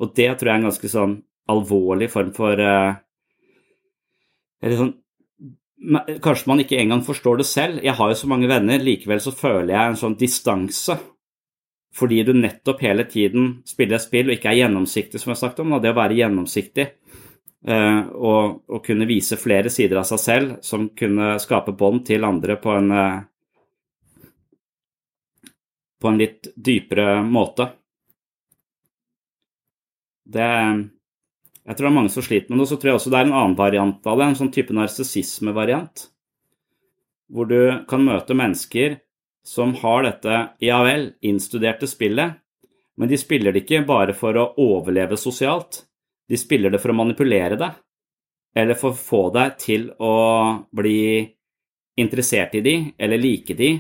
Og 0.00 0.14
det 0.14 0.30
tror 0.38 0.48
jeg 0.48 0.54
er 0.54 0.62
en 0.62 0.68
ganske 0.70 0.90
sånn 0.92 1.16
alvorlig 1.50 2.08
form 2.12 2.30
for 2.36 2.62
uh, 2.62 2.94
sånn 4.62 4.96
Kanskje 6.20 6.48
man 6.50 6.60
ikke 6.60 6.76
engang 6.76 7.00
forstår 7.00 7.38
det 7.40 7.46
selv. 7.48 7.78
Jeg 7.80 7.96
har 7.96 8.10
jo 8.10 8.16
så 8.20 8.26
mange 8.28 8.50
venner, 8.50 8.82
likevel 8.84 9.22
så 9.24 9.32
føler 9.32 9.70
jeg 9.72 9.88
en 9.88 9.94
sånn 9.96 10.16
distanse. 10.20 10.92
Fordi 11.96 12.18
du 12.28 12.34
nettopp 12.36 12.82
hele 12.84 13.06
tiden 13.08 13.46
spiller 13.64 13.96
et 13.96 14.04
spill 14.04 14.28
og 14.28 14.34
ikke 14.34 14.50
er 14.52 14.58
gjennomsiktig, 14.58 15.16
som 15.16 15.32
jeg 15.32 15.38
har 15.38 15.40
sagt 15.40 15.62
om. 15.64 15.72
Det 15.80 15.94
å 15.94 15.96
være 15.96 16.18
gjennomsiktig 16.18 16.84
og, 17.60 18.62
og, 18.72 18.78
kunne 18.86 19.04
vise 19.04 19.36
flere 19.36 19.68
sider 19.68 19.98
av 20.00 20.06
seg 20.08 20.20
selv 20.22 20.52
som 20.64 20.86
kunne 20.96 21.34
skape 21.42 21.74
bånd 21.76 22.06
til 22.08 22.24
andre 22.24 22.56
på 22.56 22.72
en 22.72 22.94
eh, 22.96 23.18
på 26.00 26.08
en 26.08 26.18
litt 26.18 26.48
dypere 26.56 27.20
måte. 27.22 27.68
Det 30.24 30.48
Jeg 31.66 31.76
tror 31.76 31.86
det 31.86 31.90
er 31.90 31.94
mange 31.94 32.10
som 32.10 32.24
sliter 32.24 32.50
med 32.50 32.58
det. 32.58 32.64
Og 32.64 32.70
så 32.70 32.76
tror 32.80 32.90
jeg 32.90 32.98
også 32.98 33.10
det 33.12 33.18
er 33.18 33.26
en 33.28 33.36
annen 33.36 33.58
variant 33.58 34.06
av 34.08 34.18
det, 34.18 34.26
en 34.26 34.38
sånn 34.38 34.52
type 34.54 34.74
narsissismevariant. 34.74 36.06
Hvor 37.30 37.46
du 37.46 37.84
kan 37.86 38.02
møte 38.02 38.34
mennesker 38.34 38.96
som 39.46 39.74
har 39.78 40.02
dette 40.06 40.40
ja 40.64 40.80
vel, 40.82 41.12
innstuderte 41.20 41.86
spillet, 41.86 42.40
men 42.96 43.08
de 43.08 43.18
spiller 43.20 43.52
det 43.52 43.62
ikke 43.64 43.84
bare 43.86 44.16
for 44.16 44.36
å 44.36 44.50
overleve 44.60 45.16
sosialt. 45.20 45.84
De 46.30 46.38
spiller 46.38 46.70
det 46.70 46.78
for 46.78 46.92
å 46.92 46.98
manipulere 47.00 47.58
deg, 47.58 47.78
eller 48.54 48.78
for 48.78 48.94
å 48.94 48.98
få 48.98 49.22
deg 49.34 49.56
til 49.58 49.88
å 49.98 50.14
bli 50.76 51.26
interessert 52.00 52.54
i 52.54 52.62
de, 52.64 52.74
eller 52.98 53.18
like 53.18 53.54
de, 53.58 53.72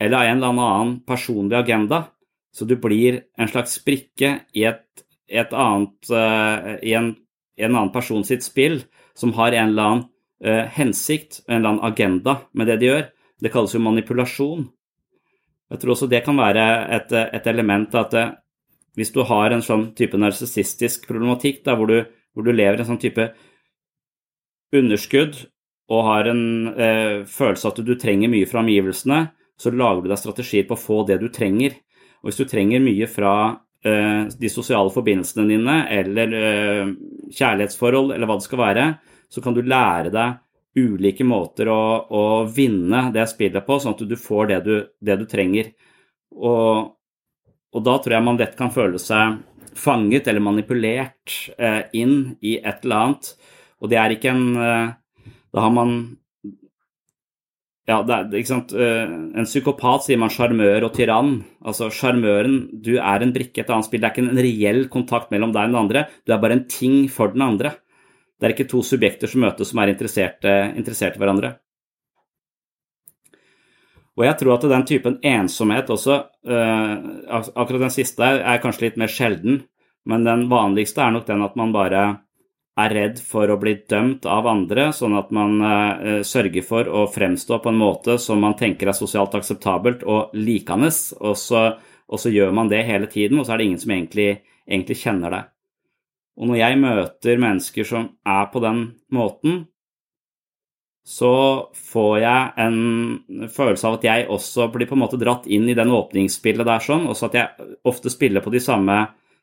eller 0.00 0.16
av 0.16 0.28
en 0.28 0.38
eller 0.38 0.62
annen 0.64 0.92
personlig 1.06 1.58
agenda. 1.58 2.04
Så 2.54 2.66
du 2.66 2.76
blir 2.80 3.20
en 3.38 3.50
slags 3.50 3.76
brikke 3.84 4.32
i, 4.54 4.64
et, 4.66 5.04
et 5.28 5.52
annet, 5.54 5.98
uh, 6.10 6.76
i, 6.82 6.94
en, 6.98 7.12
en 7.58 7.76
annen 7.76 7.92
person 7.94 8.24
sitt 8.26 8.46
spill 8.46 8.80
som 9.14 9.34
har 9.38 9.54
en 9.54 9.70
eller 9.70 9.90
annen 9.90 10.04
uh, 10.46 10.66
hensikt, 10.74 11.42
en 11.46 11.60
eller 11.60 11.74
annen 11.74 11.86
agenda 11.92 12.40
med 12.54 12.70
det 12.70 12.80
de 12.80 12.90
gjør. 12.90 13.04
Det 13.40 13.52
kalles 13.54 13.74
jo 13.76 13.82
manipulasjon. 13.84 14.66
Jeg 15.70 15.82
tror 15.82 15.94
også 15.94 16.10
det 16.10 16.24
kan 16.26 16.38
være 16.38 16.64
et, 16.96 17.12
et 17.14 17.46
element 17.50 17.94
at 17.94 18.16
hvis 19.00 19.14
du 19.14 19.22
har 19.24 19.54
en 19.54 19.64
sånn 19.64 19.90
type 19.96 20.18
narsissistisk 20.20 21.08
problematikk 21.08 21.62
da, 21.64 21.76
hvor, 21.78 21.88
du, 21.88 22.04
hvor, 22.36 22.44
du, 22.44 22.52
lever 22.52 22.82
en 22.82 22.90
sånn 22.92 23.00
type 23.00 23.30
underskudd 24.76 25.38
og 25.90 26.04
har 26.06 26.28
en 26.30 26.42
eh, 26.70 27.16
følelse 27.26 27.72
at 27.72 27.80
du 27.82 27.94
trenger 27.98 28.30
mye 28.30 28.46
fra 28.46 28.60
omgivelsene, 28.60 29.22
så 29.58 29.72
lager 29.74 30.04
du 30.04 30.12
deg 30.12 30.20
strategier 30.20 30.68
på 30.68 30.76
å 30.76 30.80
få 30.80 31.00
det 31.08 31.16
du 31.22 31.26
trenger. 31.32 31.74
Og 32.20 32.30
hvis 32.30 32.38
du 32.38 32.46
trenger 32.48 32.84
mye 32.84 33.08
fra 33.10 33.32
eh, 33.82 34.28
de 34.30 34.52
sosiale 34.52 34.92
forbindelsene 34.94 35.48
dine, 35.48 35.80
eller 35.96 36.36
eh, 36.38 36.92
kjærlighetsforhold, 37.34 38.14
eller 38.14 38.30
hva 38.30 38.38
det 38.38 38.46
skal 38.46 38.62
være, 38.62 38.86
så 39.30 39.42
kan 39.42 39.56
du 39.56 39.64
lære 39.64 40.14
deg 40.14 40.38
ulike 40.78 41.26
måter 41.26 41.72
å, 41.72 41.80
å 42.06 42.24
vinne 42.46 43.08
det 43.14 43.26
spillet 43.32 43.66
på, 43.66 43.80
sånn 43.82 43.96
at 43.96 44.06
du 44.06 44.16
får 44.20 44.52
det 44.52 44.60
du, 44.68 44.74
det 45.02 45.18
du 45.18 45.26
trenger. 45.30 45.72
Og, 46.36 46.92
og, 47.70 47.82
da 47.86 47.96
tror 47.98 48.16
jeg 48.16 48.26
man 48.26 48.40
lett 48.40 48.56
kan 48.58 48.72
føle 48.74 48.98
seg 49.00 49.40
fanget 49.78 50.26
eller 50.28 50.42
manipulert 50.42 51.36
eh, 51.56 51.84
inn 51.96 52.34
i 52.42 52.56
et 52.58 52.84
eller 52.84 53.04
annet. 53.04 53.34
Og 53.80 53.92
det 53.92 54.00
er 54.00 54.16
ikke 54.16 54.32
en 54.34 54.48
Da 55.50 55.62
har 55.64 55.70
man 55.72 55.94
ja, 57.90 57.98
det 58.06 58.14
er, 58.14 58.26
ikke 58.38 58.52
sant? 58.52 58.72
Eh, 58.76 59.14
en 59.40 59.48
psykopat 59.48 60.04
sier 60.04 60.18
man 60.20 60.30
sjarmør 60.30 60.86
og 60.86 60.92
tyrann. 60.94 61.32
Altså 61.66 61.88
Sjarmøren, 61.94 62.60
du 62.84 62.92
er 63.00 63.24
en 63.24 63.32
brikke 63.34 63.64
et 63.64 63.72
annet 63.72 63.88
spill. 63.88 64.02
Det 64.02 64.10
er 64.10 64.14
ikke 64.14 64.26
en 64.28 64.42
reell 64.46 64.84
kontakt 64.92 65.32
mellom 65.34 65.54
deg 65.54 65.64
og 65.66 65.72
den 65.72 65.80
andre. 65.80 66.04
Du 66.22 66.34
er 66.34 66.42
bare 66.42 66.58
en 66.58 66.66
ting 66.70 67.08
for 67.10 67.34
den 67.34 67.42
andre. 67.46 67.74
Det 68.38 68.46
er 68.46 68.54
ikke 68.54 68.70
to 68.70 68.84
subjekter 68.86 69.30
som 69.30 69.42
møtes 69.44 69.72
som 69.72 69.82
er 69.82 69.90
interessert 69.92 70.46
i 70.46 71.20
hverandre. 71.20 71.56
Og 74.20 74.26
jeg 74.26 74.36
tror 74.36 74.58
at 74.58 74.64
den 74.68 74.82
typen 74.84 75.14
ensomhet 75.24 75.88
også, 75.88 76.16
uh, 76.44 76.90
akkurat 77.32 77.86
den 77.86 77.94
siste 77.94 78.26
er 78.36 78.60
kanskje 78.60 78.90
litt 78.90 78.98
mer 79.00 79.08
sjelden, 79.08 79.62
men 80.04 80.26
den 80.26 80.44
vanligste 80.50 81.00
er 81.00 81.14
nok 81.14 81.24
den 81.28 81.44
at 81.46 81.56
man 81.56 81.72
bare 81.72 82.02
er 82.80 82.94
redd 82.94 83.22
for 83.24 83.48
å 83.48 83.56
bli 83.60 83.78
dømt 83.88 84.28
av 84.28 84.48
andre, 84.48 84.90
sånn 84.96 85.16
at 85.16 85.32
man 85.32 85.56
uh, 85.64 86.20
sørger 86.26 86.66
for 86.68 86.90
å 86.92 87.06
fremstå 87.08 87.62
på 87.64 87.72
en 87.72 87.80
måte 87.80 88.18
som 88.20 88.44
man 88.44 88.58
tenker 88.60 88.92
er 88.92 88.98
sosialt 88.98 89.38
akseptabelt 89.40 90.04
og 90.04 90.36
likende, 90.36 90.92
og 91.24 91.40
så, 91.40 91.64
og 92.04 92.20
så 92.20 92.32
gjør 92.34 92.52
man 92.60 92.68
det 92.68 92.84
hele 92.92 93.08
tiden, 93.08 93.40
og 93.40 93.48
så 93.48 93.56
er 93.56 93.62
det 93.62 93.70
ingen 93.70 93.82
som 93.86 93.96
egentlig, 93.96 94.28
egentlig 94.68 95.00
kjenner 95.00 95.36
deg. 95.38 95.50
Og 96.40 96.52
når 96.52 96.60
jeg 96.60 96.80
møter 96.84 97.40
mennesker 97.40 97.88
som 97.88 98.10
er 98.28 98.52
på 98.52 98.60
den 98.68 98.84
måten, 99.16 99.64
så 101.06 101.32
får 101.74 102.18
jeg 102.20 102.50
en 102.60 103.48
følelse 103.50 103.88
av 103.88 103.96
at 103.98 104.04
jeg 104.06 104.26
også 104.30 104.68
blir 104.74 104.88
på 104.90 104.94
en 104.98 105.02
måte 105.02 105.18
dratt 105.20 105.48
inn 105.50 105.68
i 105.68 105.76
den 105.76 105.92
åpningsspillet 105.96 106.68
der, 106.68 106.84
sånn, 106.84 107.08
også 107.10 107.30
at 107.30 107.38
jeg 107.38 107.70
ofte 107.88 108.12
spiller 108.12 108.44
på 108.44 108.52
de 108.52 108.60
samme, 108.62 108.98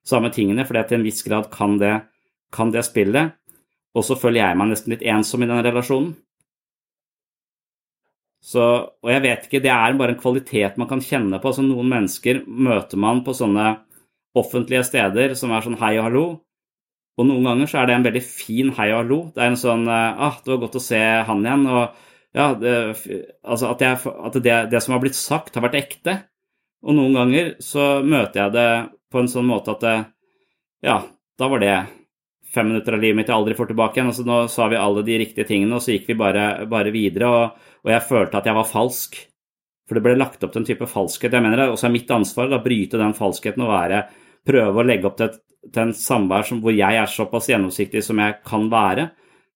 samme 0.06 0.32
tingene, 0.34 0.68
fordi 0.68 0.84
jeg 0.84 0.92
til 0.92 1.00
en 1.00 1.08
viss 1.08 1.26
grad 1.26 1.50
kan 1.54 1.76
det 1.82 1.96
kan 2.54 2.72
det 2.72 2.86
spillet, 2.88 3.34
og 3.98 4.06
så 4.06 4.16
føler 4.16 4.44
jeg 4.44 4.58
meg 4.60 4.72
nesten 4.72 4.94
litt 4.94 5.04
ensom 5.04 5.44
i 5.44 5.50
den 5.50 5.64
relasjonen. 5.66 6.14
Så, 8.48 8.64
og 9.04 9.10
jeg 9.12 9.24
vet 9.26 9.48
ikke, 9.48 9.60
det 9.64 9.72
er 9.74 9.98
bare 10.00 10.14
en 10.16 10.22
kvalitet 10.22 10.78
man 10.80 10.88
kan 10.88 11.02
kjenne 11.04 11.40
på. 11.42 11.50
Altså, 11.50 11.66
noen 11.66 11.90
mennesker 11.92 12.46
møter 12.48 13.00
man 13.02 13.24
på 13.26 13.34
sånne 13.36 13.74
offentlige 14.38 14.86
steder 14.88 15.34
som 15.36 15.52
er 15.52 15.66
sånn 15.66 15.80
hei 15.82 15.98
og 15.98 16.06
hallo. 16.08 16.26
Og 17.18 17.26
noen 17.26 17.48
ganger 17.50 17.70
så 17.70 17.82
er 17.82 17.90
det 17.90 17.96
en 17.98 18.06
veldig 18.06 18.24
fin 18.26 18.70
hei 18.78 18.92
og 18.92 19.00
hallo. 19.00 19.20
Det 19.34 19.42
er 19.42 19.52
en 19.52 19.60
sånn 19.60 19.88
ah, 19.90 20.38
det 20.44 20.54
var 20.54 20.62
godt 20.66 20.78
å 20.78 20.84
se 20.84 21.02
han 21.28 21.46
igjen. 21.46 21.66
Og 21.66 22.38
ja, 22.38 22.52
det, 22.62 22.74
altså 23.42 23.72
at, 23.72 23.82
jeg, 23.82 24.14
at 24.30 24.38
det, 24.38 24.58
det, 24.74 24.82
som 24.86 24.94
har 24.94 25.02
blitt 25.02 25.18
sagt, 25.18 25.56
har 25.58 25.66
vært 25.66 25.80
ekte. 25.80 26.18
Og 26.86 26.94
noen 26.94 27.18
ganger 27.18 27.56
så 27.64 27.88
møter 28.06 28.44
jeg 28.44 28.54
det 28.54 28.70
på 29.10 29.24
en 29.24 29.32
sånn 29.32 29.50
måte 29.50 29.74
at 29.74 29.88
ja, 30.86 31.00
da 31.40 31.50
var 31.50 31.64
det 31.64 31.78
fem 32.54 32.70
minutter 32.70 32.96
av 32.96 33.02
livet 33.02 33.18
mitt 33.20 33.32
jeg 33.32 33.38
aldri 33.38 33.56
får 33.58 33.72
tilbake 33.72 34.00
igjen. 34.00 34.12
Altså, 34.12 34.26
nå 34.28 34.38
sa 34.52 34.68
vi 34.72 34.80
alle 34.80 35.04
de 35.08 35.18
riktige 35.22 35.48
tingene, 35.48 35.78
og 35.78 35.84
så 35.84 35.96
gikk 35.96 36.12
vi 36.12 36.20
bare, 36.20 36.46
bare 36.70 36.94
videre. 36.94 37.32
Og, 37.32 37.74
og, 37.84 37.92
jeg 37.92 38.06
følte 38.08 38.40
at 38.40 38.50
jeg 38.50 38.58
var 38.58 38.70
falsk. 38.70 39.20
For 39.88 39.98
det 39.98 40.04
ble 40.04 40.18
lagt 40.20 40.42
opp 40.44 40.54
til 40.54 40.64
en 40.64 40.68
type 40.68 40.88
falskhet. 40.92 41.34
Jeg 41.34 41.44
mener 41.44 41.62
det 41.62 41.70
også 41.72 41.88
er 41.88 41.94
mitt 41.94 42.10
ansvar 42.12 42.52
å 42.52 42.64
bryte 42.64 43.00
den 43.00 43.16
falskheten 43.16 43.64
og 43.64 43.72
være, 43.72 44.02
prøve 44.48 44.82
å 44.82 44.88
legge 44.88 45.10
opp 45.10 45.18
til, 45.20 45.36
til 45.68 45.84
en 45.84 45.96
samvær 45.96 46.48
hvor 46.62 46.76
jeg 46.76 47.02
er 47.02 47.12
såpass 47.12 47.50
gjennomsiktig 47.52 48.04
som 48.06 48.22
jeg 48.24 48.40
kan 48.48 48.70
være. 48.72 49.10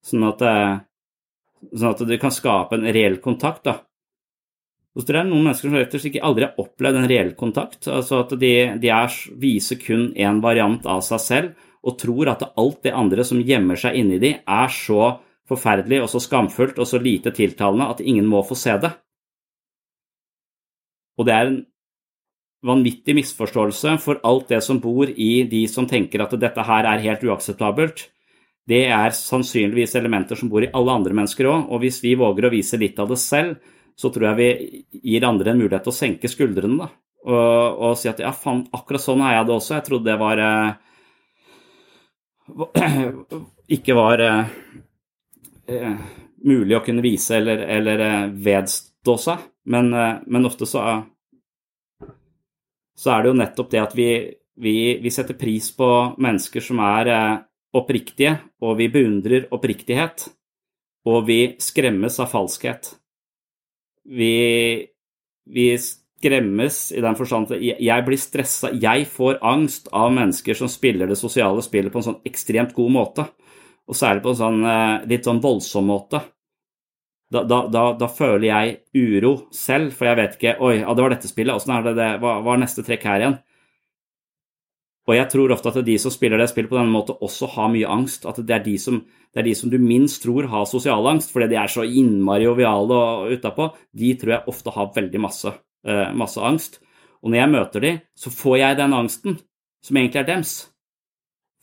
Sånn 0.06 0.28
at, 0.28 0.44
eh, 0.46 0.76
sånn 1.72 1.96
at 1.96 2.04
du 2.10 2.18
kan 2.22 2.34
skape 2.34 2.78
en 2.78 2.90
reell 2.92 3.20
kontakt. 3.24 3.64
da. 3.64 3.80
Så 4.92 5.06
tror 5.08 5.22
jeg 5.22 5.30
noen 5.30 5.46
mennesker 5.46 5.70
som 5.70 5.78
rett 5.80 5.94
og 5.96 6.02
slett 6.02 6.12
ikke 6.12 6.28
aldri 6.28 6.48
har 6.48 6.58
opplevd 6.60 7.00
en 7.00 7.08
reell 7.08 7.34
kontakt. 7.40 7.88
altså 7.88 8.24
At 8.26 8.34
de, 8.40 8.54
de 8.82 8.90
er, 8.92 9.20
viser 9.40 9.80
kun 9.80 10.10
én 10.14 10.42
variant 10.44 10.86
av 10.86 11.04
seg 11.06 11.24
selv 11.24 11.68
og 11.82 11.98
tror 11.98 12.30
at 12.30 12.44
alt 12.60 12.84
det 12.86 12.94
andre 12.94 13.24
som 13.26 13.40
gjemmer 13.42 13.80
seg 13.80 13.96
inni 13.98 14.20
de, 14.22 14.36
er 14.38 14.74
så 14.74 15.16
forferdelig 15.50 16.04
og 16.04 16.12
så 16.12 16.22
skamfullt 16.22 16.78
og 16.80 16.88
så 16.88 17.00
lite 17.02 17.34
tiltalende 17.34 17.88
at 17.90 18.04
ingen 18.04 18.28
må 18.30 18.44
få 18.46 18.58
se 18.60 18.76
det. 18.84 18.92
Og 21.18 21.28
det 21.28 21.34
er 21.34 21.50
en 21.50 21.58
vanvittig 22.65 23.15
misforståelse, 23.18 23.96
for 24.03 24.22
alt 24.27 24.51
det 24.53 24.62
som 24.65 24.80
bor 24.82 25.10
i 25.10 25.44
de 25.50 25.63
som 25.70 25.88
tenker 25.89 26.22
at 26.24 26.36
dette 26.39 26.65
her 26.68 26.88
er 26.89 27.06
helt 27.06 27.24
uakseptabelt, 27.25 28.08
det 28.70 28.84
er 28.94 29.15
sannsynligvis 29.18 29.96
elementer 29.98 30.38
som 30.38 30.50
bor 30.51 30.63
i 30.63 30.70
alle 30.77 30.94
andre 30.94 31.15
mennesker 31.18 31.50
òg, 31.50 31.70
og 31.74 31.82
hvis 31.82 32.00
vi 32.03 32.13
våger 32.20 32.48
å 32.48 32.53
vise 32.53 32.77
litt 32.80 33.00
av 33.01 33.10
det 33.10 33.18
selv, 33.22 33.58
så 33.98 34.12
tror 34.13 34.30
jeg 34.30 34.39
vi 34.39 34.50
gir 35.12 35.25
andre 35.27 35.51
en 35.51 35.60
mulighet 35.60 35.84
til 35.86 35.94
å 35.94 35.98
senke 35.98 36.30
skuldrene 36.32 36.77
da, 36.84 36.91
og, 37.25 37.82
og 37.89 37.98
si 38.00 38.10
at 38.10 38.22
ja, 38.22 38.32
faen, 38.34 38.63
akkurat 38.74 39.03
sånn 39.03 39.25
er 39.25 39.39
jeg 39.39 39.50
det 39.50 39.56
også, 39.58 39.75
jeg 39.77 39.88
trodde 39.89 40.10
det 40.10 40.22
var 40.22 40.41
eh, 40.46 40.72
ikke 43.77 43.98
var 43.98 44.24
eh, 44.25 44.56
eh, 45.70 46.01
mulig 46.48 46.77
å 46.77 46.84
kunne 46.86 47.03
vise 47.06 47.38
eller, 47.38 47.65
eller 47.77 48.06
eh, 48.06 48.30
vedstå 48.48 49.18
seg. 49.25 49.48
Men, 49.72 49.94
eh, 49.94 50.15
men, 50.27 50.48
ofte 50.50 50.68
så, 50.70 50.86
så 52.98 53.14
er 53.14 53.24
det 53.24 53.32
jo 53.32 53.40
nettopp 53.40 53.72
det 53.72 53.82
at 53.82 53.96
vi, 53.98 54.10
vi, 54.62 54.76
vi 55.02 55.14
setter 55.14 55.38
pris 55.40 55.72
på 55.76 55.90
mennesker 56.22 56.64
som 56.64 56.82
er 56.84 57.12
eh, 57.12 57.40
oppriktige, 57.78 58.36
og 58.62 58.78
vi 58.80 58.90
beundrer 58.92 59.48
oppriktighet. 59.56 60.28
Og 61.10 61.24
vi 61.26 61.40
skremmes 61.58 62.20
av 62.22 62.30
falskhet. 62.30 62.92
Vi, 64.06 64.34
vi 65.50 65.66
skremmes 65.82 66.78
i 66.94 67.02
den 67.02 67.18
forstand 67.18 67.56
at 67.56 67.64
jeg 67.64 68.06
blir 68.06 68.22
stressa. 68.22 68.70
Jeg 68.78 69.08
får 69.10 69.40
angst 69.42 69.90
av 69.98 70.12
mennesker 70.14 70.58
som 70.58 70.70
spiller 70.70 71.10
det 71.10 71.18
sosiale 71.18 71.64
spillet 71.66 71.94
på 71.94 72.02
en 72.02 72.08
sånn 72.12 72.22
ekstremt 72.28 72.76
god 72.78 72.94
måte. 72.94 73.26
Og 73.90 73.98
særlig 73.98 74.22
på 74.22 74.36
en 74.36 74.42
sånn 74.44 74.62
eh, 74.70 75.10
litt 75.10 75.26
sånn 75.26 75.42
voldsom 75.42 75.90
måte. 75.90 76.22
Da, 77.32 77.46
da, 77.48 77.62
da, 77.72 77.86
da, 77.96 78.10
føler 78.12 78.48
jeg 78.50 78.74
uro 78.98 79.48
selv, 79.56 79.94
for 79.96 80.10
jeg 80.10 80.20
vet 80.20 80.34
ikke 80.36 80.58
Oi, 80.68 80.74
ja, 80.82 80.92
det 80.92 81.06
var 81.06 81.14
dette 81.14 81.32
spillet. 81.32 81.56
Åssen 81.56 81.74
er 81.78 81.86
det 81.86 81.96
det? 81.96 82.10
Hva, 82.20 82.36
hva 82.44 82.58
er 82.58 82.62
neste 82.66 82.84
trekk 82.84 83.08
her 83.08 83.24
igjen? 83.24 83.40
Og 85.08 85.16
jeg 85.16 85.30
tror 85.32 85.56
ofte 85.56 85.72
at 85.72 85.80
de 85.88 85.96
som 86.00 86.14
spiller 86.14 86.38
det 86.38 86.50
spillet 86.52 86.70
på 86.70 86.78
denne 86.78 86.94
måten, 86.94 87.18
også 87.24 87.50
har 87.56 87.72
mye 87.74 87.90
angst. 87.90 88.28
At 88.30 88.44
det 88.44 88.54
er 88.58 88.68
de 88.68 88.76
som, 88.80 89.00
er 89.34 89.48
de 89.48 89.56
som 89.58 89.72
du 89.72 89.80
minst 89.82 90.22
tror 90.24 90.52
har 90.52 90.68
sosial 90.70 91.08
angst, 91.10 91.34
fordi 91.34 91.50
de 91.52 91.58
er 91.64 91.72
så 91.72 91.88
innmari 91.88 92.46
joviale 92.46 93.00
og 93.00 93.34
utapå. 93.34 93.72
De 93.98 94.14
tror 94.20 94.36
jeg 94.36 94.50
ofte 94.54 94.76
har 94.76 94.94
veldig 94.96 95.24
masse 95.24 95.56
Eh, 95.88 96.14
masse 96.14 96.42
angst. 96.42 96.80
Og 97.22 97.32
når 97.32 97.38
jeg 97.38 97.52
møter 97.52 97.82
dem, 97.82 98.02
så 98.16 98.30
får 98.34 98.58
jeg 98.58 98.78
den 98.78 98.94
angsten, 98.94 99.40
som 99.82 99.98
egentlig 99.98 100.22
er 100.22 100.28
dems. 100.28 100.52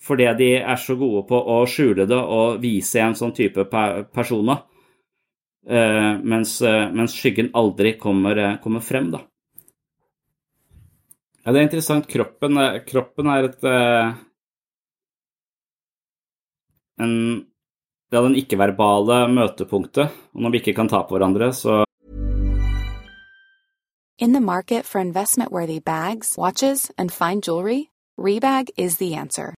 Fordi 0.03 0.27
de 0.39 0.51
er 0.59 0.79
så 0.79 0.95
gode 0.99 1.25
på 1.27 1.39
å 1.39 1.59
skjule 1.67 2.07
det 2.07 2.19
og 2.19 2.61
vise 2.63 3.03
en 3.03 3.17
sånn 3.19 3.35
type 3.35 3.65
personer. 4.15 4.65
Eh, 5.67 6.13
mens, 6.23 6.61
eh, 6.63 6.93
mens, 6.93 7.15
skyggen 7.15 7.51
aldri 7.55 7.97
kommer, 7.99 8.59
kommer, 8.63 8.81
frem, 8.81 9.11
da. 9.11 9.25
Ja, 11.45 11.53
det 11.53 11.61
er 11.61 11.67
interessant. 11.67 12.09
Kroppen, 12.09 12.59
kroppen 12.87 13.27
er 13.33 13.49
et 13.49 13.65
en, 16.99 17.47
Det 18.11 18.17
er 18.17 18.25
den 18.25 18.39
ikke-verbale 18.41 19.29
møtepunktet. 19.29 20.09
Og 20.35 20.41
når 20.41 20.51
vi 20.51 20.61
ikke 20.63 20.77
kan 20.77 20.89
ta 20.89 21.03
på 21.05 21.17
hverandre, 21.17 21.53
så 21.53 21.85
In 24.19 24.33
the 24.33 24.41
market 24.41 24.85
for 24.85 24.99
investment 24.99 25.53
worthy 25.53 25.79
bags, 25.79 26.37
watches, 26.37 26.91
and 26.99 27.13
fine 27.13 27.41
jewelry, 27.41 27.91
Rebag 28.19 28.71
is 28.77 28.97
the 28.97 29.15
answer. 29.15 29.58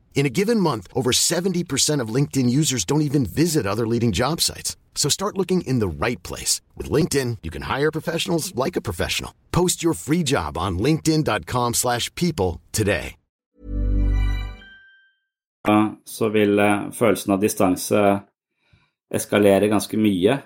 In 0.13 0.27
a 0.27 0.29
given 0.29 0.59
month, 0.59 0.87
over 0.93 1.11
70% 1.11 1.99
of 1.99 2.13
LinkedIn 2.15 2.47
users 2.49 2.85
don't 2.85 3.01
even 3.01 3.25
visit 3.25 3.65
other 3.65 3.87
leading 3.87 4.11
job 4.11 4.39
sites. 4.39 4.77
So 4.93 5.09
start 5.09 5.37
looking 5.37 5.61
in 5.61 5.79
the 5.79 6.05
right 6.05 6.21
place. 6.21 6.61
With 6.77 6.91
LinkedIn, 6.91 7.37
you 7.41 7.49
can 7.49 7.63
hire 7.63 7.91
professionals 7.91 8.53
like 8.53 8.75
a 8.75 8.81
professional. 8.81 9.33
Post 9.51 9.81
your 9.81 9.95
free 9.95 10.21
job 10.23 10.57
on 10.57 10.77
linkedin.com 10.77 11.73
slash 11.73 12.13
people 12.13 12.61
today. 12.71 13.15
Så 16.05 16.29
vil 16.29 16.59
eh, 16.59 16.89
følelsen 16.91 17.33
av 17.35 17.41
distanse 17.41 17.99
eskalere 19.13 19.69
ganske 19.69 19.97
mye. 19.97 20.39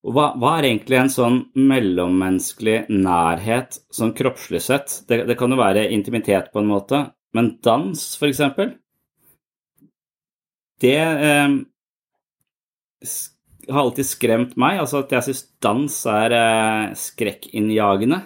Og 0.00 0.14
hva, 0.16 0.30
hva 0.40 0.54
er 0.56 0.70
egentlig 0.70 0.96
en 0.96 1.12
sånn 1.12 1.36
mellommenneskelig 1.52 2.86
nærhet, 2.88 3.76
sånn 3.92 4.14
kroppslig 4.16 4.62
sett? 4.64 5.02
Det, 5.04 5.26
det 5.28 5.36
kan 5.36 5.52
jo 5.52 5.60
være 5.60 5.90
intimitet 5.92 6.48
på 6.54 6.62
en 6.62 6.70
måte, 6.70 7.02
men 7.36 7.52
dans, 7.62 8.04
for 8.18 8.30
eksempel, 8.30 8.74
det 10.80 10.96
eh, 10.96 11.48
har 13.70 13.80
alltid 13.84 14.08
skremt 14.08 14.56
meg. 14.60 14.80
Altså 14.82 15.04
at 15.04 15.14
jeg 15.14 15.28
syns 15.28 15.42
dans 15.62 15.96
er 16.10 16.36
eh, 16.36 16.84
skrekkinnjagende. 16.98 18.22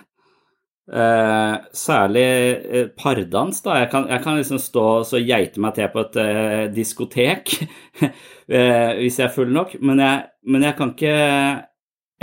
Eh, 0.85 1.55
særlig 1.73 2.25
eh, 2.25 2.89
pardans, 2.97 3.63
da. 3.65 3.79
Jeg 3.81 3.91
kan, 3.93 4.09
jeg 4.11 4.23
kan, 4.25 4.39
liksom 4.39 4.61
stå 4.61 4.87
og 5.01 5.29
geite 5.29 5.63
meg 5.65 5.77
til 5.77 5.89
på 5.93 6.05
et 6.05 6.19
eh, 6.21 6.65
diskotek 6.75 7.55
eh, 8.05 8.91
hvis 9.01 9.21
jeg 9.21 9.29
er 9.29 9.33
full 9.35 9.53
nok, 9.53 9.79
men 9.81 10.03
jeg, 10.05 10.27
men 10.47 10.67
jeg 10.69 10.77
kan 10.81 10.93
ikke 10.97 11.15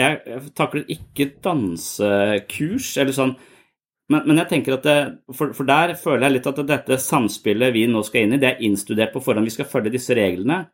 Jeg 0.01 0.39
takler 0.55 0.85
ikke 0.89 1.27
dansekurs 1.43 2.93
eller 2.97 3.13
sånn 3.13 3.33
men, 4.11 4.25
men, 4.27 4.41
jeg 4.41 4.49
tenker 4.49 4.75
at 4.75 4.85
det, 4.85 4.97
for, 5.31 5.53
for, 5.55 5.67
der 5.67 5.95
føler 5.99 6.27
jeg 6.27 6.35
litt 6.35 6.51
at 6.51 6.61
dette 6.67 6.99
samspillet 6.99 7.73
vi 7.75 7.87
nå 7.87 8.03
skal 8.03 8.25
inn 8.25 8.35
i, 8.35 8.41
det 8.41 8.49
er 8.49 8.63
innstudert 8.67 9.13
på 9.13 9.23
forhånd. 9.23 9.47
Vi 9.47 9.55
skal 9.55 9.69
følge 9.71 9.93
disse 9.93 10.17
reglene. 10.17 10.65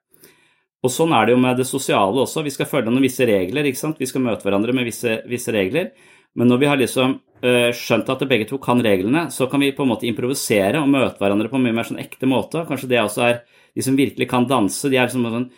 Og 0.85 0.93
sånn 0.93 1.13
er 1.15 1.27
det 1.27 1.33
jo 1.33 1.41
med 1.41 1.57
det 1.59 1.65
sosiale 1.67 2.21
også. 2.23 2.43
Vi 2.45 2.53
skal 2.53 2.69
følge 2.69 2.91
noen 2.91 3.05
visse 3.05 3.25
regler. 3.27 3.65
ikke 3.65 3.79
sant? 3.79 4.01
Vi 4.01 4.09
skal 4.09 4.23
møte 4.25 4.45
hverandre 4.45 4.75
med 4.77 4.87
visse, 4.87 5.19
visse 5.29 5.53
regler. 5.53 5.91
Men 6.37 6.51
når 6.51 6.61
vi 6.61 6.69
har 6.69 6.77
liksom 6.77 7.15
øh, 7.17 7.71
skjønt 7.73 8.11
at 8.13 8.25
begge 8.29 8.45
to 8.49 8.59
kan 8.61 8.81
reglene, 8.85 9.27
så 9.33 9.47
kan 9.49 9.63
vi 9.63 9.73
på 9.75 9.85
en 9.85 9.91
måte 9.93 10.07
improvisere 10.09 10.81
og 10.81 10.91
møte 10.93 11.17
hverandre 11.21 11.49
på 11.49 11.57
en 11.57 11.65
mye 11.65 11.77
mer 11.79 11.87
sånn 11.87 12.01
ekte 12.01 12.29
måte. 12.29 12.61
Kanskje 12.69 12.91
det 12.93 13.01
også 13.01 13.25
er 13.25 13.41
de 13.73 13.85
som 13.85 13.97
virkelig 13.97 14.29
kan 14.29 14.45
danse. 14.49 14.89
De 14.89 14.99
er 14.99 15.09
liksom 15.09 15.25
sånn, 15.33 15.49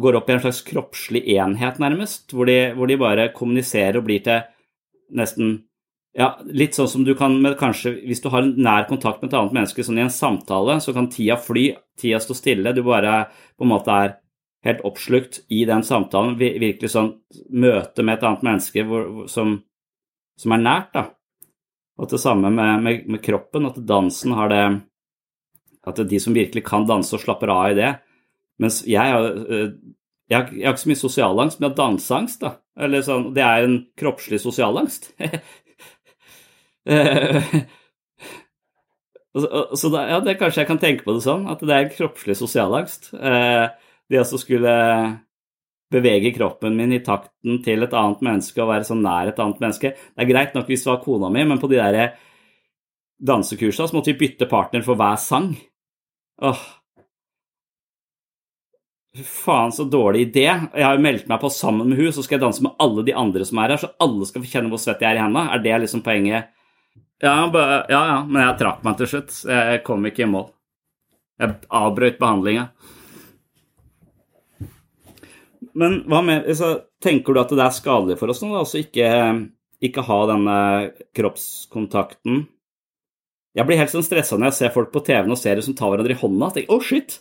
går 0.00 0.18
opp 0.18 0.30
i 0.30 0.36
en 0.36 0.42
slags 0.46 0.64
kroppslig 0.66 1.22
enhet, 1.36 1.78
nærmest, 1.82 2.32
hvor 2.32 2.48
de, 2.48 2.58
hvor 2.76 2.90
de 2.90 2.98
bare 3.00 3.30
kommuniserer 3.36 4.00
og 4.00 4.08
blir 4.08 4.24
til 4.24 4.42
nesten 5.14 5.58
ja, 6.14 6.28
litt 6.46 6.76
sånn 6.76 6.90
som 6.90 7.04
du 7.06 7.12
kan 7.18 7.34
med 7.42 7.56
kanskje 7.58 7.96
Hvis 8.06 8.22
du 8.22 8.28
har 8.30 8.44
en 8.44 8.54
nær 8.62 8.86
kontakt 8.86 9.22
med 9.22 9.32
et 9.32 9.38
annet 9.38 9.56
menneske, 9.56 9.82
sånn 9.82 9.98
i 9.98 10.04
en 10.04 10.14
samtale, 10.14 10.78
så 10.80 10.94
kan 10.94 11.10
tida 11.10 11.36
fly, 11.42 11.72
tida 11.98 12.20
stå 12.22 12.36
stille. 12.38 12.74
Du 12.74 12.84
bare 12.86 13.24
på 13.58 13.66
en 13.66 13.72
måte 13.72 13.90
er 13.90 14.14
helt 14.64 14.84
oppslukt 14.86 15.42
i 15.52 15.64
den 15.68 15.82
samtalen. 15.82 16.38
Virkelig 16.38 16.92
sånn 16.92 17.10
møte 17.50 18.06
med 18.06 18.18
et 18.18 18.26
annet 18.28 18.46
menneske 18.46 18.86
hvor, 18.86 19.26
som, 19.30 19.58
som, 20.38 20.54
er 20.54 20.62
nært, 20.62 20.94
da. 20.94 21.04
Og 21.98 22.10
det 22.10 22.22
samme 22.22 22.50
med, 22.50 22.86
med, 22.86 23.10
med, 23.10 23.22
kroppen, 23.22 23.66
at 23.70 23.82
dansen 23.86 24.34
har 24.34 24.50
det 24.50 24.64
At 25.84 25.98
det 25.98 26.06
er 26.06 26.12
de 26.14 26.18
som 26.22 26.34
virkelig 26.34 26.64
kan 26.64 26.86
danse 26.88 27.12
og 27.14 27.20
slapper 27.20 27.50
av 27.52 27.72
i 27.72 27.76
det. 27.76 27.90
Mens 28.62 28.84
jeg 28.86 29.02
har 29.02 29.34
har, 30.30 30.48
jeg 30.54 30.64
har 30.64 30.72
ikke 30.72 30.80
så 30.80 30.88
mye 30.88 31.02
sosialangst, 31.02 31.58
men 31.58 31.66
jeg 31.66 31.72
har 31.74 31.80
danseangst. 31.82 32.40
da. 32.40 32.54
Eller 32.80 33.02
sånn, 33.02 33.34
Det 33.34 33.42
er 33.42 33.66
en 33.66 33.76
kroppslig 33.98 34.40
sosialangst. 34.40 35.12
så 39.80 39.88
da, 39.90 40.08
ja, 40.10 40.20
det 40.24 40.38
kanskje 40.40 40.62
jeg 40.62 40.68
kan 40.68 40.82
tenke 40.82 41.06
på 41.06 41.14
det 41.16 41.24
sånn, 41.24 41.46
at 41.50 41.62
det 41.64 41.76
er 41.76 41.94
kroppslig 41.94 42.36
sosialangst. 42.38 43.02
Eh, 43.16 43.66
det 44.12 44.20
å 44.20 44.38
skulle 44.38 44.74
bevege 45.94 46.32
kroppen 46.34 46.76
min 46.76 46.92
i 46.96 47.02
takten 47.04 47.60
til 47.64 47.86
et 47.86 47.96
annet 47.96 48.22
menneske 48.24 48.62
og 48.62 48.70
være 48.72 48.88
så 48.88 48.96
nær 48.98 49.30
et 49.30 49.40
annet 49.40 49.60
menneske. 49.62 49.92
Det 49.94 50.24
er 50.24 50.30
greit 50.30 50.56
nok 50.56 50.70
hvis 50.70 50.84
det 50.84 50.90
var 50.90 51.02
kona 51.04 51.30
mi, 51.32 51.44
men 51.48 51.60
på 51.62 51.70
de 51.70 51.80
der 51.80 52.16
dansekursene 53.24 53.88
så 53.88 53.96
måtte 53.96 54.12
vi 54.12 54.20
bytte 54.24 54.50
partner 54.50 54.82
for 54.86 54.98
hver 54.98 55.20
sang. 55.20 55.52
Åh. 56.42 56.64
Faen, 59.14 59.70
så 59.70 59.84
dårlig 59.86 60.24
idé. 60.26 60.48
Jeg 60.50 60.82
har 60.82 60.96
jo 60.96 61.04
meldt 61.04 61.28
meg 61.30 61.38
på 61.38 61.52
sammen 61.54 61.86
med 61.86 62.00
hun, 62.00 62.10
så 62.12 62.24
skal 62.24 62.40
jeg 62.40 62.46
danse 62.48 62.64
med 62.64 62.74
alle 62.82 63.04
de 63.06 63.14
andre 63.14 63.46
som 63.46 63.60
er 63.62 63.76
her, 63.76 63.82
så 63.84 63.92
alle 64.02 64.26
skal 64.26 64.42
få 64.42 64.50
kjenne 64.50 64.72
hvor 64.72 64.82
svett 64.82 65.04
jeg 65.04 65.12
er 65.12 65.20
i 65.20 65.22
hendene. 65.22 65.52
Er 65.54 65.62
det 65.62 65.76
liksom 65.84 66.02
poenget? 66.06 66.50
Ja, 67.22 67.36
ja, 67.46 67.84
ja, 67.88 68.18
men 68.26 68.42
jeg 68.42 68.58
trakk 68.60 68.82
meg 68.84 68.98
til 68.98 69.10
slutt. 69.10 69.36
Jeg 69.46 69.82
kom 69.86 70.04
ikke 70.08 70.24
i 70.26 70.30
mål. 70.30 70.48
Jeg 71.40 71.56
avbrøt 71.74 72.18
behandlinga. 72.20 72.68
Men 75.74 76.00
hva 76.10 76.20
med, 76.22 76.46
så 76.58 76.74
tenker 77.02 77.34
du 77.34 77.40
at 77.42 77.52
det 77.54 77.64
er 77.64 77.74
skadelig 77.74 78.18
for 78.20 78.30
oss 78.30 78.42
nå, 78.44 78.52
altså 78.54 78.78
ikke, 78.82 79.06
ikke 79.82 80.04
ha 80.06 80.18
denne 80.30 80.58
kroppskontakten? 81.16 82.44
Jeg 83.54 83.66
blir 83.66 83.78
helt 83.78 83.92
sånn 83.92 84.06
stressa 84.06 84.38
når 84.38 84.50
jeg 84.50 84.58
ser 84.58 84.74
folk 84.74 84.90
på 84.94 85.02
TV-en 85.06 85.34
og 85.34 85.38
serier 85.38 85.62
som 85.66 85.76
tar 85.78 85.90
hverandre 85.90 86.14
i 86.14 86.18
hånda. 86.18 86.50
Tenker, 86.54 86.70
å, 86.70 86.78
oh, 86.78 86.84
shit! 86.84 87.18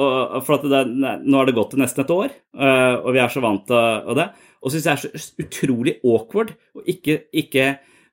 Og, 0.00 0.38
for 0.46 0.64
det, 0.72 0.86
nå 0.88 1.36
har 1.36 1.48
det 1.48 1.56
gått 1.56 1.74
til 1.74 1.82
nesten 1.82 2.04
et 2.04 2.12
år, 2.14 2.32
eh, 2.56 2.94
og 2.96 3.12
vi 3.12 3.20
er 3.20 3.32
så 3.32 3.42
vant 3.44 3.64
til 3.68 4.16
det. 4.16 4.28
Og 4.62 4.72
syns 4.72 4.86
jeg 4.88 4.94
er 4.94 5.20
så 5.20 5.44
utrolig 5.44 5.98
awkward 6.00 6.54
å 6.76 6.84
ikke, 6.88 7.18
ikke 7.42 7.66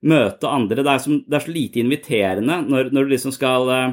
møte 0.08 0.48
andre. 0.48 0.84
Det 0.84 0.92
er, 0.94 1.02
som, 1.04 1.18
det 1.28 1.38
er 1.38 1.44
så 1.44 1.54
lite 1.54 1.82
inviterende 1.82 2.62
når, 2.64 2.92
når, 2.96 3.08
du 3.08 3.16
liksom 3.16 3.34
skal 3.36 3.72
eh, 3.74 3.88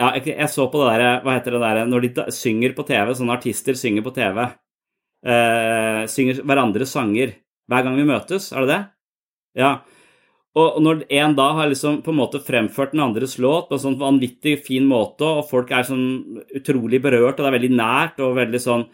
Ja, 0.00 0.10
jeg, 0.16 0.34
jeg 0.34 0.50
så 0.50 0.68
på 0.70 0.82
det 0.82 0.92
derre 0.92 1.10
Hva 1.24 1.34
heter 1.36 1.54
det 1.54 1.62
derre 1.62 1.86
Når 1.86 2.04
de 2.04 2.26
synger 2.34 2.74
på 2.76 2.86
TV, 2.86 3.14
sånne 3.14 3.34
artister 3.38 3.78
synger 3.78 4.06
på 4.06 4.14
TV. 4.14 4.44
Eh, 5.24 6.04
synger 6.10 6.44
hverandres 6.44 6.94
sanger 6.94 7.34
hver 7.70 7.84
gang 7.86 7.94
vi 7.96 8.04
møtes, 8.04 8.50
er 8.52 8.64
det 8.64 8.74
det? 8.74 8.80
Ja. 9.56 9.70
Og 10.54 10.76
når 10.84 11.00
en 11.16 11.32
da 11.34 11.46
har 11.56 11.70
liksom 11.70 12.02
på 12.04 12.12
en 12.12 12.18
måte 12.18 12.42
fremført 12.44 12.92
den 12.92 13.02
andres 13.02 13.38
låt 13.42 13.70
på 13.70 13.78
en 13.78 13.82
sånn 13.86 13.96
vanvittig 13.98 14.58
fin 14.66 14.84
måte, 14.86 15.26
og 15.26 15.48
folk 15.48 15.72
er 15.74 15.86
sånn 15.88 16.42
utrolig 16.54 17.00
berørt, 17.02 17.38
og 17.38 17.42
det 17.42 17.48
er 17.48 17.56
veldig 17.56 17.72
nært 17.74 18.20
og 18.22 18.36
veldig 18.36 18.60
sånn 18.62 18.84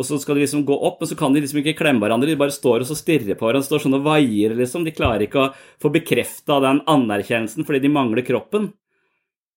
og 0.00 0.06
så 0.08 0.16
skal 0.16 0.38
de 0.38 0.46
liksom 0.46 0.62
gå 0.64 0.76
opp, 0.88 1.02
men 1.02 1.08
så 1.10 1.16
kan 1.18 1.34
de 1.34 1.42
liksom 1.44 1.58
ikke 1.60 1.76
klemme 1.76 2.00
hverandre. 2.00 2.30
De 2.30 2.40
bare 2.40 2.54
står 2.54 2.80
og 2.80 2.88
så 2.88 2.96
stirrer 2.96 3.36
på 3.36 3.44
hverandre, 3.44 3.66
står 3.66 3.82
sånn 3.84 3.98
og 3.98 4.06
vaier, 4.06 4.54
liksom. 4.56 4.86
De 4.86 4.94
klarer 4.96 5.26
ikke 5.26 5.42
å 5.42 5.50
få 5.82 5.90
bekrefta 5.92 6.56
den 6.64 6.80
anerkjennelsen 6.88 7.66
fordi 7.68 7.82
de 7.84 7.90
mangler 7.92 8.24
kroppen. 8.24 8.70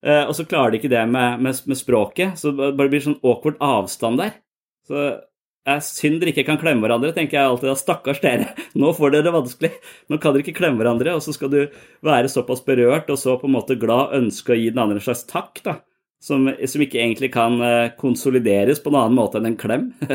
Eh, 0.03 0.25
og 0.27 0.34
så 0.36 0.43
klarer 0.43 0.73
de 0.73 0.82
ikke 0.82 0.91
det 0.91 1.06
med, 1.08 1.39
med, 1.45 1.62
med, 1.71 1.79
språket, 1.79 2.36
så 2.41 2.51
det 2.58 2.73
bare 2.75 2.91
blir 2.91 3.06
sånn 3.06 3.21
awkward 3.23 3.62
avstand 3.63 4.19
der. 4.19 4.36
Så 4.84 4.97
det 4.99 5.77
er 5.77 5.79
synd 5.88 6.19
dere 6.19 6.34
ikke 6.34 6.47
kan 6.49 6.60
klemme 6.60 6.84
hverandre, 6.84 7.13
tenker 7.15 7.39
jeg 7.39 7.53
alltid. 7.53 7.71
Stakkars 7.79 8.19
dere, 8.25 8.51
nå 8.84 8.91
får 8.99 9.15
dere 9.15 9.29
det 9.29 9.36
vanskelig. 9.38 9.71
Nå 10.12 10.19
kan 10.19 10.36
dere 10.36 10.43
ikke 10.43 10.58
klemme 10.60 10.84
hverandre, 10.84 11.15
og 11.15 11.23
så 11.23 11.32
skal 11.38 11.56
du 11.56 11.62
være 12.03 12.36
såpass 12.36 12.67
berørt 12.67 13.08
og 13.15 13.23
så 13.23 13.39
på 13.39 13.47
en 13.47 13.56
måte 13.56 13.79
glad, 13.79 14.12
ønske 14.19 14.58
å 14.58 14.60
gi 14.60 14.67
den 14.75 14.84
andre 14.84 14.99
en 14.99 15.08
slags 15.08 15.23
takk, 15.32 15.63
da 15.63 15.79
som, 16.23 16.47
som, 16.47 16.83
ikke 16.86 17.01
egentlig 17.01 17.33
kan 17.33 17.59
eh, 17.62 17.91
konsolideres 17.99 18.79
på 18.83 18.91
en 18.91 18.99
annen 19.01 19.17
måte 19.17 19.39
enn 19.39 19.49
en 19.51 19.59
klem. 19.59 19.89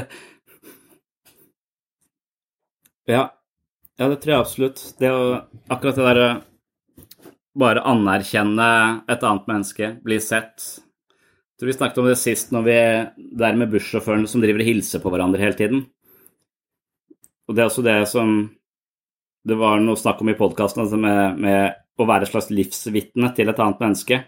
ja. 3.12 3.24
ja, 3.28 4.08
det 4.08 4.16
tror 4.22 4.32
jeg 4.32 4.40
absolutt. 4.40 4.84
Det 5.00 5.10
å 5.12 5.22
akkurat 5.68 6.00
det 6.00 6.06
derre 6.06 6.30
bare 7.58 7.82
anerkjenne 7.90 8.68
et 9.10 9.24
annet 9.26 9.48
menneske, 9.50 9.96
bli 10.04 10.20
sett, 10.22 10.62
Jeg 11.58 11.58
tror 11.58 11.66
vi 11.72 11.74
snakket 11.74 11.98
om 11.98 12.06
det 12.06 12.18
sist 12.20 12.52
når 12.54 12.62
vi 12.62 12.74
der 13.40 13.56
med 13.58 13.72
bussjåførene 13.72 14.28
som 14.30 14.40
driver 14.44 14.62
og 14.62 14.68
hilser 14.68 15.02
på 15.02 15.10
hverandre 15.10 15.42
hele 15.42 15.58
tiden. 15.58 15.80
Og 17.48 17.56
det 17.56 17.64
er 17.64 17.70
også 17.70 17.82
det 17.82 17.98
som 18.06 18.36
det 19.48 19.56
var 19.58 19.80
noe 19.82 19.98
snakk 19.98 20.20
om 20.22 20.30
i 20.30 20.36
podkasten, 20.38 20.84
altså 20.84 20.98
med, 21.00 21.40
med, 21.40 21.78
å 21.98 22.06
være 22.06 22.28
et 22.28 22.30
slags 22.30 22.50
livsvitne 22.54 23.32
til 23.34 23.50
et 23.50 23.58
annet 23.64 23.80
menneske. 23.82 24.20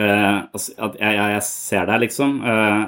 Uh, 0.00 0.46
at 0.56 0.96
jeg, 0.96 1.16
jeg, 1.18 1.42
ser 1.44 1.88
deg, 1.90 2.04
liksom. 2.06 2.38
Uh, 2.40 2.86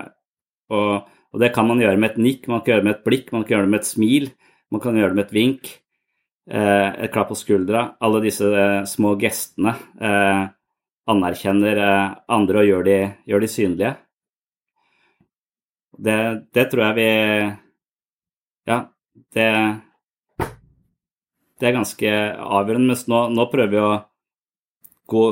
og, 0.72 1.10
og, 1.32 1.40
det 1.42 1.50
kan 1.52 1.68
man 1.68 1.82
gjøre 1.82 2.00
med 2.00 2.14
et 2.14 2.22
nikk, 2.24 2.48
man 2.48 2.62
kan 2.62 2.72
gjøre 2.72 2.84
det 2.84 2.88
med 2.88 2.96
et 2.96 3.04
blikk, 3.08 3.32
man 3.34 3.44
kan 3.44 3.56
gjøre 3.56 3.66
det 3.66 3.74
med 3.74 3.82
et 3.82 3.90
smil, 3.90 4.28
man 4.72 4.82
kan 4.84 4.96
gjøre 4.96 5.12
det 5.12 5.18
med 5.18 5.26
et 5.26 5.36
vink, 5.36 5.72
uh, 6.54 6.88
et 6.96 7.12
klapp 7.12 7.28
på 7.32 7.38
skuldra. 7.42 7.84
Alle 8.00 8.22
disse 8.24 8.64
små 8.94 9.14
gestene 9.20 9.76
anerkjenner 11.12 11.78
andre 12.30 12.60
og 12.62 12.68
gjør 12.68 12.84
de, 12.86 12.98
gjør 13.28 13.42
de 13.42 13.48
synlige. 13.50 13.94
Det, 16.02 16.18
det, 16.54 16.68
tror 16.70 16.86
jeg 16.86 16.96
vi 16.96 17.08
Ja, 18.70 18.78
det 19.34 19.48
det 21.62 21.68
er 21.68 21.76
ganske 21.76 22.12
avgjørende. 22.42 22.90
Mens 22.90 23.04
nå, 23.06 23.18
nå 23.30 23.46
prøver 23.52 23.70
vi 23.70 23.78
å 23.78 23.90
gå 25.12 25.26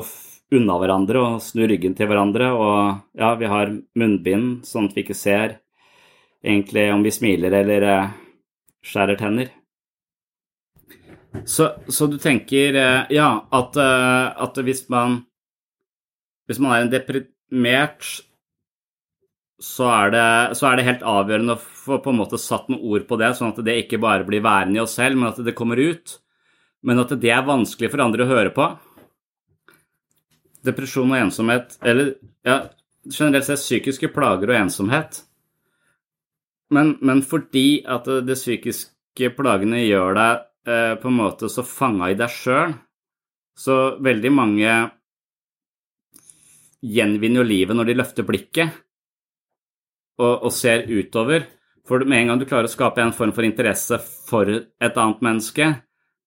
unna 0.54 0.76
hverandre 0.80 1.22
og 1.22 1.42
snu 1.44 1.64
ryggen 1.70 1.94
til 1.98 2.10
hverandre. 2.10 2.50
Og 2.54 3.20
ja, 3.20 3.34
vi 3.38 3.50
har 3.50 3.72
munnbind, 3.98 4.66
sånn 4.66 4.90
at 4.90 4.96
vi 4.96 5.04
ikke 5.04 5.18
ser 5.18 5.58
egentlig 6.40 6.88
om 6.94 7.04
vi 7.04 7.12
smiler 7.14 7.54
eller 7.60 7.86
eh, 7.86 8.12
skjærer 8.86 9.18
tenner. 9.20 9.52
Så, 11.46 11.68
så, 11.86 12.08
du 12.10 12.16
tenker 12.18 12.74
eh, 12.74 13.12
ja, 13.14 13.28
at, 13.54 13.76
eh, 13.78 14.42
at, 14.46 14.58
hvis 14.66 14.88
man 14.90 15.20
hvis 16.50 16.58
man 16.58 16.74
er 16.74 16.82
en 16.82 16.90
deprimert, 16.90 18.06
så 19.60 19.86
er, 19.92 20.10
det, 20.14 20.56
så 20.58 20.66
er 20.66 20.78
det 20.78 20.86
helt 20.88 21.04
avgjørende 21.06 21.54
å 21.54 21.60
få 21.60 22.00
på 22.02 22.10
en 22.10 22.18
måte 22.18 22.40
satt 22.40 22.66
noen 22.72 22.82
ord 22.90 23.04
på 23.06 23.18
det, 23.20 23.28
sånn 23.38 23.52
at 23.52 23.60
det 23.62 23.76
ikke 23.84 24.00
bare 24.02 24.26
blir 24.26 24.42
værende 24.42 24.80
i 24.80 24.82
oss 24.82 24.96
selv, 24.98 25.20
men 25.20 25.28
at 25.30 25.38
det 25.44 25.54
kommer 25.54 25.78
ut. 25.78 26.16
Men 26.82 27.02
at 27.02 27.12
det 27.20 27.30
er 27.30 27.44
vanskelig 27.44 27.90
for 27.92 28.02
andre 28.02 28.24
å 28.24 28.30
høre 28.30 28.54
på. 28.56 28.66
Depresjon 30.66 31.12
og 31.12 31.18
ensomhet, 31.18 31.78
eller 31.80 32.14
ja, 32.46 32.60
generelt 33.08 33.46
sett 33.46 33.62
psykiske 33.62 34.10
plager 34.12 34.52
og 34.52 34.58
ensomhet. 34.58 35.22
Men, 36.70 36.94
men 37.00 37.22
fordi 37.26 37.82
at 37.88 38.06
de 38.06 38.36
psykiske 38.36 39.32
plagene 39.38 39.82
gjør 39.82 40.14
deg 40.18 40.44
eh, 40.70 40.94
på 41.00 41.10
en 41.10 41.18
måte 41.18 41.50
så 41.50 41.64
fanga 41.66 42.10
i 42.12 42.18
deg 42.18 42.30
sjøl, 42.30 42.76
så 43.58 43.78
veldig 44.00 44.32
mange 44.32 44.74
gjenvinner 46.80 47.42
jo 47.42 47.48
livet 47.48 47.76
når 47.76 47.90
de 47.90 47.96
løfter 47.98 48.26
blikket 48.28 48.70
og, 50.20 50.46
og 50.46 50.52
ser 50.54 50.86
utover. 50.88 51.48
For 51.88 52.04
med 52.06 52.22
en 52.22 52.32
gang 52.32 52.40
du 52.40 52.46
klarer 52.48 52.68
å 52.68 52.72
skape 52.72 53.02
en 53.02 53.16
form 53.16 53.34
for 53.36 53.46
interesse 53.46 53.98
for 54.28 54.46
et 54.46 54.98
annet 55.00 55.22
menneske 55.24 55.64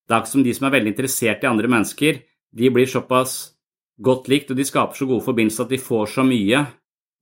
Det 0.03 0.11
er 0.11 0.19
ikke 0.19 0.31
som 0.33 0.43
de 0.43 0.53
som 0.57 0.65
er 0.67 0.73
veldig 0.73 0.91
interessert 0.91 1.45
i 1.45 1.47
andre 1.47 1.69
mennesker. 1.71 2.17
De 2.51 2.71
blir 2.73 2.89
såpass 2.91 3.52
godt 4.01 4.29
likt, 4.31 4.51
og 4.51 4.57
de 4.57 4.65
skaper 4.67 4.97
så 4.97 5.07
gode 5.09 5.25
forbindelser 5.25 5.67
at 5.67 5.75
de 5.75 5.81
får 5.81 6.09
så 6.15 6.25
mye 6.27 6.63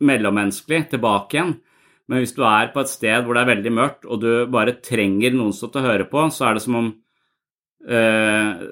mellommenneskelig 0.01 0.85
tilbake 0.93 1.37
igjen. 1.37 1.57
Men 2.09 2.23
hvis 2.23 2.33
du 2.35 2.41
er 2.47 2.71
på 2.73 2.81
et 2.81 2.91
sted 2.91 3.25
hvor 3.25 3.37
det 3.37 3.43
er 3.43 3.51
veldig 3.53 3.73
mørkt, 3.75 4.07
og 4.07 4.23
du 4.23 4.31
bare 4.51 4.79
trenger 4.83 5.35
noen 5.35 5.53
som 5.55 5.71
til 5.71 5.83
å 5.83 5.89
høre 5.89 6.07
på, 6.11 6.25
så 6.33 6.49
er 6.49 6.57
det 6.57 6.65
som 6.65 6.79
om 6.79 6.89
eh, 7.87 8.65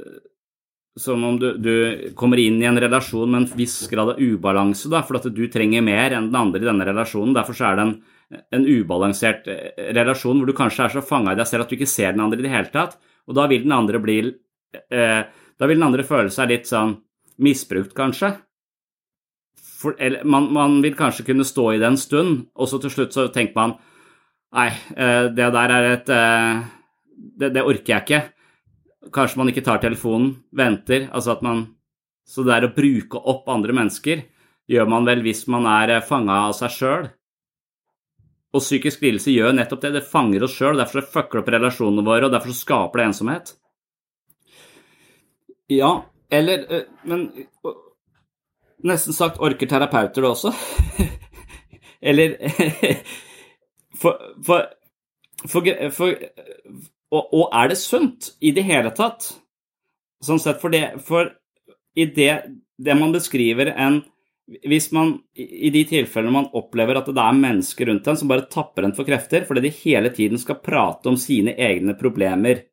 Som 0.99 1.23
om 1.23 1.37
du, 1.39 1.53
du, 1.55 1.75
kommer 2.17 2.39
inn 2.41 2.57
i 2.59 2.67
en 2.67 2.79
relasjon 2.81 3.29
med 3.29 3.41
en 3.45 3.51
viss 3.55 3.87
grad 3.87 4.15
av 4.15 4.19
ubalanse, 4.19 4.89
da, 4.91 4.99
for 5.07 5.15
at 5.15 5.29
du 5.31 5.45
trenger 5.47 5.85
mer 5.85 6.11
enn 6.11 6.27
den 6.27 6.35
andre 6.35 6.59
i 6.59 6.67
denne 6.67 6.87
relasjonen. 6.87 7.35
Derfor 7.37 7.55
så 7.55 7.69
er 7.69 7.77
det 7.77 7.85
en 7.85 7.93
en 8.29 8.65
ubalansert 8.65 9.47
eh, 9.49 9.91
relasjon 9.95 10.39
hvor 10.39 10.49
du 10.49 10.55
kanskje 10.57 10.85
er 10.85 10.93
så 10.93 11.05
fanga 11.05 11.33
i 11.33 11.39
deg 11.39 11.49
selv 11.49 11.65
at 11.65 11.71
du 11.71 11.77
ikke 11.79 11.89
ser 11.89 12.13
den 12.13 12.23
andre 12.23 12.41
i 12.41 12.45
det 12.45 12.53
hele 12.53 12.71
tatt. 12.73 12.97
Og 13.29 13.37
da 13.37 13.45
vil 13.49 13.65
den 13.65 13.75
andre 13.75 14.01
bli 14.01 14.19
eh, 14.21 15.21
Da 15.59 15.67
vil 15.67 15.79
den 15.79 15.87
andre 15.89 16.05
føle 16.07 16.31
seg 16.33 16.51
litt 16.53 16.69
sånn 16.69 16.95
misbrukt, 17.41 17.93
kanskje. 17.97 18.33
For, 19.79 19.95
eller, 19.99 20.25
man, 20.27 20.49
man, 20.53 20.81
vil 20.83 20.97
kanskje 20.99 21.25
kunne 21.29 21.47
stå 21.47 21.71
i 21.73 21.79
det 21.79 21.87
en 21.87 21.99
stund, 21.99 22.41
og 22.55 22.67
så 22.67 22.81
til 22.83 22.91
slutt 22.93 23.15
så 23.15 23.29
tenker 23.33 23.55
man 23.57 23.77
Nei, 24.49 24.71
eh, 24.97 25.27
det 25.29 25.45
der 25.53 25.71
er 25.75 25.87
et 25.91 26.07
eh, 26.09 26.61
det, 27.13 27.51
det, 27.53 27.61
orker 27.61 27.93
jeg 27.93 28.01
ikke. 28.01 28.21
Kanskje 29.13 29.37
man 29.37 29.51
ikke 29.51 29.63
tar 29.63 29.81
telefonen, 29.83 30.31
venter. 30.51 31.05
Altså 31.13 31.35
at 31.35 31.43
man 31.45 31.67
Så 32.25 32.43
det 32.45 32.55
er 32.55 32.65
å 32.67 32.73
bruke 32.73 33.17
opp 33.17 33.47
andre 33.49 33.73
mennesker 33.73 34.25
gjør 34.69 34.89
man 34.89 35.07
vel 35.07 35.23
hvis 35.25 35.47
man 35.49 35.65
er 35.69 35.95
eh, 35.95 36.05
fanga 36.05 36.43
av 36.47 36.53
seg 36.57 36.75
sjøl. 36.75 37.07
Og 38.53 38.63
psykisk 38.63 39.03
lidelse 39.05 39.33
gjør 39.33 39.55
nettopp 39.57 39.81
det. 39.85 39.93
Det 39.97 40.05
fanger 40.09 40.45
oss 40.45 40.55
sjøl, 40.57 40.77
derfor 40.77 41.01
det 41.01 41.13
fucker 41.13 41.41
opp 41.41 41.51
relasjonene 41.53 42.05
våre, 42.05 42.27
og 42.27 42.33
derfor 42.33 42.53
så 42.53 42.63
skaper 42.63 43.01
det 43.01 43.07
ensomhet. 43.09 43.51
Ja, 45.69 45.91
eller 46.31 46.65
eh, 46.73 46.83
Men 47.03 47.27
nesten 48.83 49.13
sagt 49.13 49.41
orker 49.43 49.67
terapeuter 49.67 50.21
det 50.21 50.29
også? 50.29 50.53
eller 52.01 52.37
For, 53.99 54.15
for, 54.45 54.69
for, 55.43 55.65
for 55.91 56.13
og, 57.11 57.33
og, 57.33 57.49
er 57.51 57.71
det 57.71 57.77
sunt 57.81 58.29
i 58.39 58.53
det 58.55 58.63
hele 58.63 58.93
tatt? 58.95 59.25
Sånn 60.23 60.39
sett 60.39 60.61
for 60.61 60.71
det 60.71 61.01
For 61.03 61.33
i 61.99 62.05
det, 62.15 62.31
det 62.79 62.95
man 62.95 63.11
beskriver 63.11 63.73
en 63.73 63.99
hvis 64.65 64.87
man 64.95 65.11
i 65.37 65.69
de 65.69 65.83
tilfellene 65.85 66.33
man 66.33 66.47
opplever 66.57 66.97
at 66.97 67.09
det 67.13 67.21
er 67.21 67.35
mennesker 67.37 67.85
rundt 67.85 68.07
en 68.09 68.17
som 68.17 68.31
bare 68.31 68.47
tapper 68.49 68.87
en 68.87 68.95
for 68.97 69.05
krefter 69.05 69.43
fordi 69.45 69.67
de 69.67 69.75
hele 69.83 70.09
tiden 70.15 70.41
skal 70.41 70.57
prate 70.63 71.11
om 71.11 71.17
sine 71.21 71.53
egne 71.53 71.93
problemer, 71.99 72.63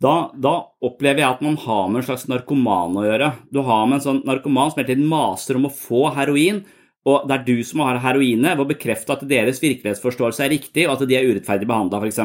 da, 0.00 0.14
da, 0.32 0.54
opplever 0.80 1.20
jeg 1.20 1.28
at 1.28 1.42
man 1.44 1.58
har 1.60 1.88
med 1.90 2.00
en 2.00 2.06
slags 2.08 2.26
narkoman 2.30 2.96
å 2.96 3.04
gjøre. 3.04 3.32
Du 3.52 3.60
har 3.66 3.86
med 3.88 3.98
en 3.98 4.04
sånn 4.06 4.20
narkoman 4.24 4.72
som 4.72 4.80
hele 4.80 4.88
tiden 4.94 5.08
maser 5.10 5.58
om 5.58 5.68
å 5.68 5.74
få 5.74 6.06
heroin, 6.16 6.62
og 7.08 7.26
det 7.28 7.36
er 7.36 7.44
du 7.44 7.64
som 7.64 7.82
har 7.84 8.00
heroinet 8.00 8.54
ved 8.56 8.64
å 8.64 8.70
bekrefte 8.70 9.12
at 9.12 9.24
deres 9.28 9.60
virkelighetsforståelse 9.60 10.44
er 10.44 10.52
riktig, 10.54 10.86
og 10.86 10.94
at 10.94 11.04
de 11.08 11.16
er 11.18 11.28
urettferdig 11.28 11.68
behandla, 11.68 12.00
f.eks. 12.00 12.20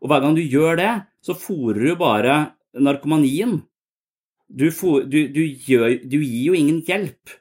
Og 0.00 0.10
hver 0.10 0.24
gang 0.24 0.34
du 0.34 0.42
gjør 0.42 0.80
det, 0.80 0.92
så 1.22 1.36
fòrer 1.38 1.90
du 1.90 1.98
bare 2.00 2.38
narkomanien. 2.78 3.60
Du, 4.50 4.66
for, 4.74 5.04
du, 5.06 5.28
du, 5.30 5.44
gjør, 5.46 6.00
du 6.02 6.18
gir 6.18 6.50
jo 6.50 6.58
ingen 6.58 6.80
hjelp. 6.86 7.36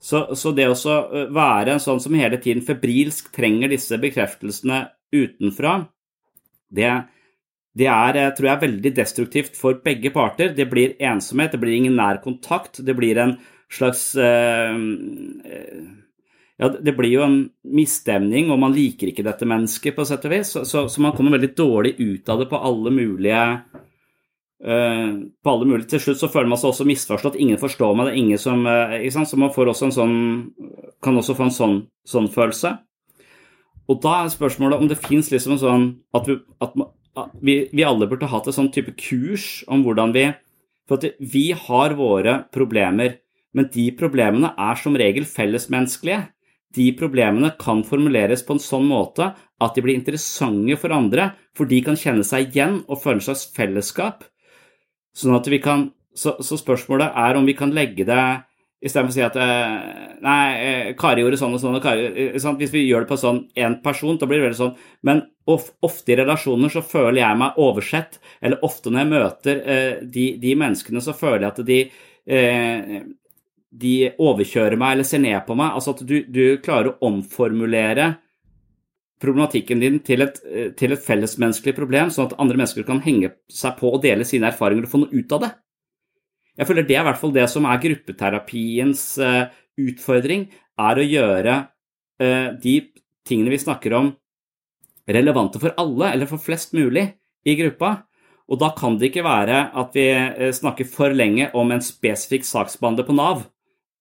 Så, 0.00 0.24
så 0.34 0.50
det 0.56 0.66
å 0.72 0.96
være 1.30 1.76
en 1.76 1.82
sånn 1.82 2.00
som 2.02 2.16
hele 2.16 2.40
tiden 2.42 2.64
febrilsk 2.64 3.28
trenger 3.36 3.70
disse 3.70 3.98
bekreftelsene 4.00 4.86
utenfra, 5.14 5.84
det, 6.70 6.90
det 7.78 7.86
er, 7.86 8.18
tror 8.34 8.48
jeg, 8.48 8.62
veldig 8.64 8.92
destruktivt 8.96 9.56
for 9.58 9.78
begge 9.84 10.10
parter. 10.14 10.54
Det 10.56 10.66
blir 10.70 10.96
ensomhet, 10.98 11.52
det 11.54 11.60
blir 11.62 11.76
ingen 11.76 11.98
nær 11.98 12.18
kontakt, 12.24 12.82
det 12.86 12.96
blir 12.98 13.20
en 13.22 13.36
slags 13.70 14.14
eh, 14.18 14.74
ja, 16.60 16.68
Det 16.68 16.96
blir 16.96 17.12
jo 17.12 17.22
en 17.24 17.38
misstemning, 17.62 18.50
og 18.50 18.58
man 18.60 18.74
liker 18.74 19.12
ikke 19.12 19.24
dette 19.24 19.46
mennesket, 19.48 19.94
på 19.96 20.04
sett 20.08 20.26
og 20.26 20.34
vis. 20.34 20.50
Så, 20.56 20.64
så, 20.68 20.88
så 20.90 21.04
man 21.04 21.14
kommer 21.16 21.38
veldig 21.38 21.54
dårlig 21.56 21.94
ut 22.00 22.28
av 22.28 22.42
det 22.42 22.50
på 22.50 22.64
alle 22.70 22.94
mulige 22.94 23.44
Uh, 24.60 25.32
på 25.40 25.50
alle 25.50 25.64
mulige. 25.64 25.86
Til 25.88 26.00
slutt 26.04 26.18
så 26.20 26.28
føler 26.28 26.50
man 26.50 26.58
seg 26.60 26.68
også 26.68 26.84
misforstått. 26.84 27.38
Ingen 27.40 27.56
forstår 27.56 27.94
meg. 27.96 28.10
Det 28.10 28.12
er 28.12 28.20
ingen 28.20 28.40
som 28.42 28.66
uh, 28.68 28.92
ikke 28.98 29.14
sant? 29.14 29.30
Så 29.30 29.38
man 29.40 29.54
får 29.54 29.70
også 29.72 29.86
en 29.86 29.94
sånn, 29.96 30.18
kan 31.00 31.16
også 31.16 31.32
få 31.38 31.46
en 31.46 31.54
sånn, 31.56 31.76
sånn 32.04 32.28
følelse. 32.28 32.74
Og 33.88 34.02
da 34.04 34.18
er 34.18 34.28
spørsmålet 34.34 34.82
om 34.82 34.90
det 34.90 35.00
fins 35.00 35.32
liksom 35.32 35.56
en 35.56 35.62
sånn 35.62 35.86
at, 36.12 36.28
vi, 36.28 36.36
at 36.60 36.76
vi, 37.40 37.68
vi, 37.72 37.84
alle 37.84 38.08
burde 38.10 38.28
hatt 38.30 38.48
et 38.48 38.56
sånn 38.56 38.70
type 38.74 38.94
kurs 38.98 39.64
om 39.70 39.84
hvordan 39.86 40.14
vi 40.14 40.30
For 40.88 40.98
at 40.98 41.20
vi 41.32 41.52
har 41.54 41.94
våre 41.94 42.32
problemer, 42.50 43.20
men 43.54 43.68
de 43.70 43.90
problemene 43.94 44.50
er 44.58 44.78
som 44.78 44.96
regel 44.98 45.26
fellesmenneskelige. 45.26 46.24
De 46.74 46.86
problemene 46.98 47.52
kan 47.58 47.84
formuleres 47.86 48.42
på 48.46 48.56
en 48.56 48.62
sånn 48.62 48.88
måte 48.90 49.28
at 49.34 49.76
de 49.76 49.84
blir 49.84 49.98
interessante 49.98 50.76
for 50.80 50.94
andre, 50.94 51.32
for 51.54 51.70
de 51.70 51.78
kan 51.86 51.98
kjenne 51.98 52.26
seg 52.26 52.50
igjen 52.50 52.80
og 52.88 53.02
føle 53.04 53.22
seg 53.22 53.54
fellesskap. 53.54 54.24
Sånn 55.14 55.34
at 55.36 55.46
vi 55.50 55.58
kan, 55.62 55.88
så, 56.14 56.36
så, 56.42 56.58
spørsmålet 56.58 57.14
er 57.18 57.38
om 57.38 57.46
vi 57.46 57.56
kan 57.58 57.74
legge 57.74 58.06
det 58.08 58.26
Istedenfor 58.80 59.12
å 59.12 59.16
si 59.16 59.24
at 59.24 59.36
eh, 59.36 59.74
Nei, 60.24 60.44
eh, 60.64 60.90
Kari 60.96 61.20
gjorde 61.20 61.36
sånn 61.40 61.56
og 61.56 61.60
sånn 61.60 61.76
og 61.76 61.82
Kari 61.84 62.40
sånn, 62.40 62.56
Hvis 62.60 62.72
vi 62.72 62.86
gjør 62.86 63.04
det 63.04 63.10
på 63.10 63.18
sånn 63.20 63.42
én 63.60 63.76
person, 63.84 64.16
da 64.16 64.28
blir 64.28 64.40
det 64.40 64.46
veldig 64.48 64.60
sånn 64.60 64.74
Men 65.04 65.22
ofte 65.50 66.14
i 66.14 66.16
relasjoner 66.20 66.72
så 66.72 66.80
føler 66.86 67.20
jeg 67.24 67.38
meg 67.40 67.56
oversett. 67.58 68.20
Eller 68.38 68.62
ofte 68.64 68.92
når 68.92 69.00
jeg 69.02 69.10
møter 69.10 69.62
eh, 69.64 69.94
de, 70.04 70.26
de, 70.38 70.52
menneskene, 70.56 71.02
så 71.02 71.16
føler 71.16 71.48
jeg 71.48 71.50
at 71.50 71.64
de 71.66 71.80
de 73.70 73.94
overkjører 74.18 74.78
meg 74.78 74.92
eller 74.94 75.06
ser 75.06 75.22
ned 75.22 75.40
på 75.46 75.56
meg. 75.58 75.74
Altså 75.74 75.94
at 75.94 76.02
du, 76.06 76.20
du 76.26 76.58
klarer 76.62 76.92
å 76.92 77.08
omformulere 77.10 78.12
problematikken 79.20 79.82
din 79.82 79.98
til 80.04 80.24
et, 80.24 80.40
eh, 80.48 80.70
til 80.76 80.94
et 80.94 81.02
fellesmenneskelig 81.04 81.76
problem, 81.76 82.10
sånn 82.10 82.30
at 82.30 82.38
andre 82.40 82.56
mennesker 82.56 82.86
kan 82.88 83.02
henge 83.04 83.34
seg 83.52 83.76
på 83.80 83.92
og 83.92 84.02
dele 84.04 84.26
sine 84.28 84.48
erfaringer 84.50 84.86
og 84.86 84.92
få 84.94 85.02
noe 85.02 85.12
ut 85.12 85.36
av 85.36 85.44
det. 85.44 85.50
Jeg 86.58 86.68
føler 86.68 86.86
det 86.86 86.96
er 86.96 87.04
i 87.04 87.08
hvert 87.08 87.20
fall 87.20 87.34
det 87.34 87.46
som 87.50 87.66
er 87.68 87.82
gruppeterapiens 87.82 89.04
uh, 89.22 89.44
utfordring, 89.80 90.48
er 90.80 91.00
å 91.00 91.06
gjøre 91.06 91.56
uh, 91.62 92.48
de 92.60 92.74
tingene 93.28 93.52
vi 93.52 93.60
snakker 93.62 93.94
om, 93.96 94.12
relevante 95.10 95.60
for 95.62 95.74
alle, 95.80 96.12
eller 96.12 96.30
for 96.30 96.42
flest 96.42 96.74
mulig 96.76 97.06
i 97.46 97.56
gruppa. 97.58 98.00
Og 98.50 98.58
da 98.60 98.72
kan 98.76 98.98
det 98.98 99.10
ikke 99.10 99.24
være 99.26 99.62
at 99.78 99.94
vi 99.94 100.08
eh, 100.10 100.50
snakker 100.54 100.86
for 100.90 101.14
lenge 101.14 101.52
om 101.54 101.70
en 101.70 101.82
spesifikk 101.84 102.46
saksbehandler 102.48 103.06
på 103.06 103.14
Nav. 103.14 103.44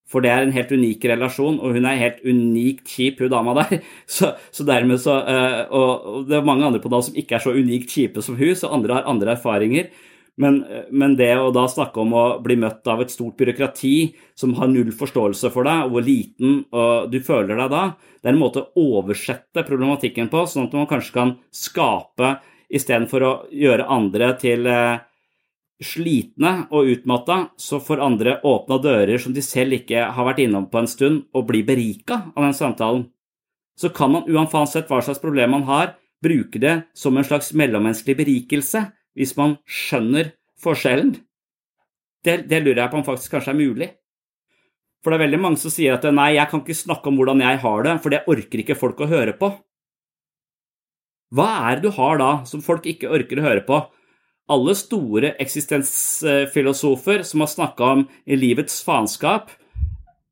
For 0.10 0.26
det 0.26 0.32
er 0.34 0.42
en 0.42 0.54
helt 0.56 0.72
unik 0.74 1.06
relasjon, 1.12 1.60
og 1.62 1.76
hun 1.78 1.86
er 1.86 2.00
helt 2.02 2.24
unikt 2.26 2.90
kjip, 2.90 3.22
hun 3.22 3.30
dama 3.30 3.54
der. 3.60 3.84
Så, 4.10 4.32
så 4.50 4.66
dermed 4.66 4.98
så 5.04 5.20
og, 5.22 6.24
det 6.26 6.40
er 6.40 6.48
mange 6.50 6.66
andre 6.66 6.82
på 6.82 6.90
Nav 6.90 7.06
som 7.06 7.18
ikke 7.18 7.38
er 7.38 7.46
så 7.46 7.54
unikt 7.54 7.94
kjipe 7.94 8.26
som 8.26 8.38
hun, 8.40 8.56
så 8.58 8.74
andre 8.74 8.98
har 8.98 9.10
andre 9.12 9.36
erfaringer. 9.38 9.92
Men, 10.40 10.62
men, 10.92 11.18
det 11.20 11.34
å 11.36 11.50
da 11.52 11.66
snakke 11.68 12.00
om 12.00 12.14
å 12.16 12.24
bli 12.44 12.56
møtt 12.62 12.88
av 12.88 13.02
et 13.04 13.12
stort 13.12 13.36
byråkrati 13.42 13.96
som 14.40 14.54
har 14.56 14.70
null 14.72 14.94
forståelse 14.96 15.52
for 15.52 15.68
deg, 15.68 15.82
og 15.84 15.98
hvor 15.98 16.06
liten 16.06 16.62
og 16.72 17.10
du 17.12 17.18
føler 17.24 17.60
deg 17.60 17.74
da, 17.74 17.82
det 18.22 18.30
er 18.30 18.38
en 18.38 18.40
måte 18.40 18.64
å 18.64 18.86
oversette 19.00 19.66
problematikken 19.68 20.32
på, 20.32 20.46
sånn 20.48 20.70
at 20.70 20.78
man 20.80 20.88
kanskje 20.88 21.16
kan 21.18 21.36
skape 21.52 22.38
istedenfor 22.72 23.26
å 23.26 23.34
gjøre 23.52 23.90
andre 23.92 24.32
til 24.40 24.70
eh, 24.70 25.02
slitne 25.84 26.54
og 26.76 26.92
utmatta, 26.94 27.40
så 27.60 27.80
får 27.84 28.04
andre 28.04 28.38
åpna 28.48 28.80
dører 28.84 29.20
som 29.20 29.36
de 29.36 29.44
selv 29.44 29.80
ikke 29.80 30.06
har 30.16 30.28
vært 30.28 30.44
innom 30.46 30.70
på 30.72 30.82
en 30.82 30.92
stund, 30.92 31.26
og 31.36 31.48
bli 31.50 31.64
berika 31.68 32.30
av 32.36 32.46
den 32.48 32.56
samtalen. 32.56 33.08
Så 33.80 33.92
kan 33.96 34.12
man 34.12 34.28
uansett 34.28 34.88
hva 34.92 35.00
slags 35.04 35.20
problem 35.24 35.56
man 35.56 35.68
har, 35.68 35.96
bruke 36.24 36.60
det 36.60 36.76
som 36.96 37.16
en 37.18 37.28
slags 37.28 37.54
mellommenneskelig 37.56 38.18
berikelse, 38.20 38.84
hvis 39.20 39.36
man 39.36 39.58
skjønner 39.68 40.32
forskjellen. 40.64 41.18
Det, 42.24 42.46
det 42.48 42.62
lurer 42.64 42.86
jeg 42.86 42.92
på 42.92 43.00
om 43.00 43.08
faktisk 43.08 43.36
kanskje 43.36 43.54
er 43.54 43.60
mulig. 43.60 43.90
For 45.04 45.12
det 45.12 45.20
er 45.20 45.26
veldig 45.28 45.40
mange 45.44 45.60
som 45.62 45.72
sier 45.72 45.96
at 45.96 46.08
nei, 46.12 46.34
jeg 46.36 46.52
kan 46.52 46.64
ikke 46.64 46.76
snakke 46.76 47.12
om 47.12 47.20
hvordan 47.20 47.44
jeg 47.44 47.60
har 47.62 47.86
det, 47.86 47.96
for 48.04 48.16
det 48.16 48.26
orker 48.32 48.64
ikke 48.64 48.80
folk 48.80 49.00
å 49.04 49.12
høre 49.12 49.36
på. 49.40 49.54
Hva 51.36 51.48
er 51.70 51.78
det 51.78 51.88
du 51.88 51.96
har 51.96 52.20
da 52.20 52.32
som 52.50 52.64
folk 52.66 52.88
ikke 52.90 53.12
orker 53.14 53.40
å 53.40 53.46
høre 53.46 53.64
på? 53.68 53.80
Alle 54.50 54.74
store 54.76 55.36
eksistensfilosofer 55.40 57.24
som 57.28 57.44
har 57.46 57.52
snakka 57.52 57.90
om 57.96 58.06
livets 58.34 58.80
faenskap, 58.84 59.52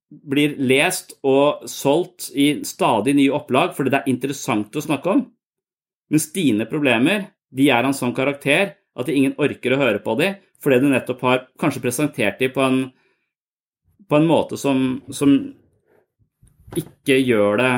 blir 0.07 0.55
lest 0.63 1.17
og 1.27 1.67
solgt 1.67 2.29
i 2.31 2.63
stadig 2.65 3.13
nye 3.17 3.33
opplag 3.35 3.73
fordi 3.75 3.91
det 3.91 3.99
er 3.99 4.11
interessant 4.11 4.75
å 4.75 4.83
snakke 4.83 5.11
om. 5.11 5.25
Mens 6.07 6.29
dine 6.31 6.67
problemer 6.69 7.27
de 7.53 7.69
er 7.71 7.87
en 7.87 7.95
sånn 7.95 8.15
karakter 8.17 8.75
at 8.97 9.09
ingen 9.13 9.35
orker 9.39 9.75
å 9.75 9.81
høre 9.81 10.01
på 10.03 10.17
dem 10.19 10.37
fordi 10.63 10.79
du 10.81 10.87
nettopp 10.89 11.21
har 11.21 11.43
kanskje 11.61 11.83
presentert 11.83 12.39
dem 12.41 12.53
på 12.53 12.63
en, 12.65 12.79
på 14.09 14.17
en 14.17 14.27
måte 14.29 14.57
som, 14.57 15.03
som 15.13 15.35
ikke 16.75 17.19
gjør 17.21 17.61
det 17.61 17.73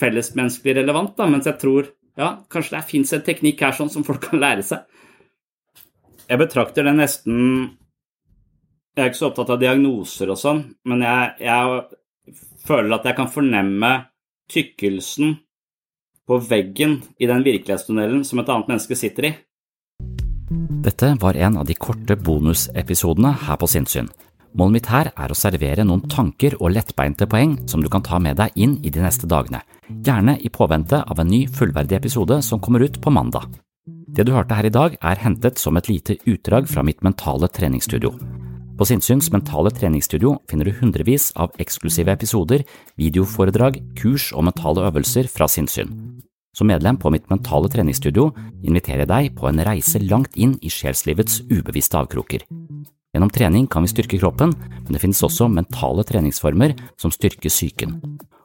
fellesmenneskelig 0.00 0.78
relevant, 0.78 1.16
da, 1.18 1.26
mens 1.28 1.48
jeg 1.50 1.58
tror 1.60 1.90
ja, 2.16 2.30
kanskje 2.52 2.76
det 2.76 2.86
fins 2.88 3.12
en 3.16 3.24
teknikk 3.26 3.64
her 3.66 3.76
sånn 3.76 3.90
som 3.92 4.06
folk 4.06 4.22
kan 4.30 4.40
lære 4.40 4.64
seg. 4.66 4.86
Jeg 6.30 6.38
betrakter 6.38 6.86
det 6.86 6.94
nesten 6.94 7.36
Jeg 8.94 9.02
er 9.02 9.10
ikke 9.10 9.18
så 9.18 9.28
opptatt 9.30 9.52
av 9.54 9.60
diagnoser 9.60 10.30
og 10.32 10.38
sånn, 10.38 10.62
men 10.90 11.02
jeg, 11.04 11.34
jeg 11.46 12.34
føler 12.66 12.96
at 12.96 13.06
jeg 13.06 13.16
kan 13.18 13.30
fornemme 13.30 13.90
tykkelsen 14.50 15.36
på 16.30 16.38
veggen 16.46 17.00
i 17.18 17.26
den 17.26 17.42
virkelighetstunnelen 17.42 18.22
som 18.26 18.38
et 18.38 18.50
annet 18.52 18.70
menneske 18.70 18.98
sitter 18.98 19.32
i. 19.32 19.36
Dette 20.80 21.12
var 21.20 21.36
en 21.36 21.58
av 21.60 21.66
de 21.66 21.74
korte 21.74 22.16
bonusepisodene 22.16 23.34
her 23.44 23.58
på 23.60 23.68
Sinnsyn. 23.70 24.08
Målet 24.58 24.74
mitt 24.74 24.88
her 24.90 25.10
er 25.12 25.30
å 25.30 25.38
servere 25.38 25.84
noen 25.86 26.08
tanker 26.10 26.56
og 26.58 26.72
lettbeinte 26.74 27.28
poeng 27.30 27.54
som 27.70 27.82
du 27.82 27.90
kan 27.90 28.02
ta 28.02 28.18
med 28.18 28.38
deg 28.40 28.56
inn 28.58 28.78
i 28.82 28.90
de 28.90 29.02
neste 29.02 29.28
dagene, 29.30 29.62
gjerne 30.02 30.36
i 30.42 30.50
påvente 30.50 31.02
av 31.02 31.22
en 31.22 31.30
ny 31.30 31.44
fullverdig 31.46 32.00
episode 32.00 32.40
som 32.42 32.62
kommer 32.62 32.82
ut 32.82 32.98
på 33.02 33.14
mandag. 33.14 33.46
Det 33.86 34.26
du 34.26 34.32
hørte 34.34 34.56
her 34.58 34.66
i 34.66 34.74
dag 34.74 34.96
er 34.98 35.22
hentet 35.22 35.58
som 35.58 35.78
et 35.78 35.90
lite 35.90 36.18
utdrag 36.26 36.66
fra 36.70 36.82
mitt 36.82 37.02
mentale 37.06 37.46
treningsstudio. 37.46 38.10
På 38.80 38.86
Sinnsyns 38.88 39.30
mentale 39.30 39.70
treningsstudio 39.76 40.38
finner 40.50 40.66
du 40.66 40.72
hundrevis 40.80 41.30
av 41.36 41.54
eksklusive 41.62 42.10
episoder, 42.16 42.64
videoforedrag, 42.98 43.76
kurs 44.00 44.32
og 44.32 44.48
mentale 44.48 44.88
øvelser 44.88 45.30
fra 45.30 45.46
sinnssyn. 45.52 46.09
Som 46.60 46.68
medlem 46.68 46.98
på 47.00 47.08
mitt 47.08 47.24
mentale 47.32 47.70
treningsstudio 47.72 48.26
inviterer 48.68 49.06
jeg 49.06 49.08
deg 49.08 49.28
på 49.38 49.46
en 49.48 49.62
reise 49.64 49.96
langt 50.04 50.34
inn 50.36 50.58
i 50.60 50.68
sjelslivets 50.68 51.38
ubevisste 51.48 51.96
avkroker. 51.96 52.44
Gjennom 53.16 53.30
trening 53.32 53.64
kan 53.64 53.86
vi 53.86 53.88
styrke 53.88 54.18
kroppen, 54.20 54.52
men 54.52 54.90
det 54.92 55.00
finnes 55.00 55.22
også 55.24 55.48
mentale 55.48 56.04
treningsformer 56.04 56.74
som 57.00 57.14
styrker 57.16 57.48
psyken. 57.48 57.96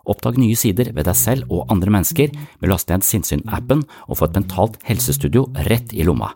Oppdag 0.07 0.39
nye 0.39 0.55
sider 0.55 0.93
ved 0.95 1.09
deg 1.09 1.19
selv 1.19 1.51
og 1.51 1.67
andre 1.75 1.91
mennesker 1.91 2.31
med 2.31 2.69
å 2.69 2.71
laste 2.71 2.95
ned 2.95 3.03
Sinnsyn-appen 3.03 3.83
og 4.07 4.21
få 4.21 4.29
et 4.29 4.39
mentalt 4.39 4.79
helsestudio 4.87 5.49
rett 5.67 5.91
i 5.91 6.07
lomma. 6.07 6.31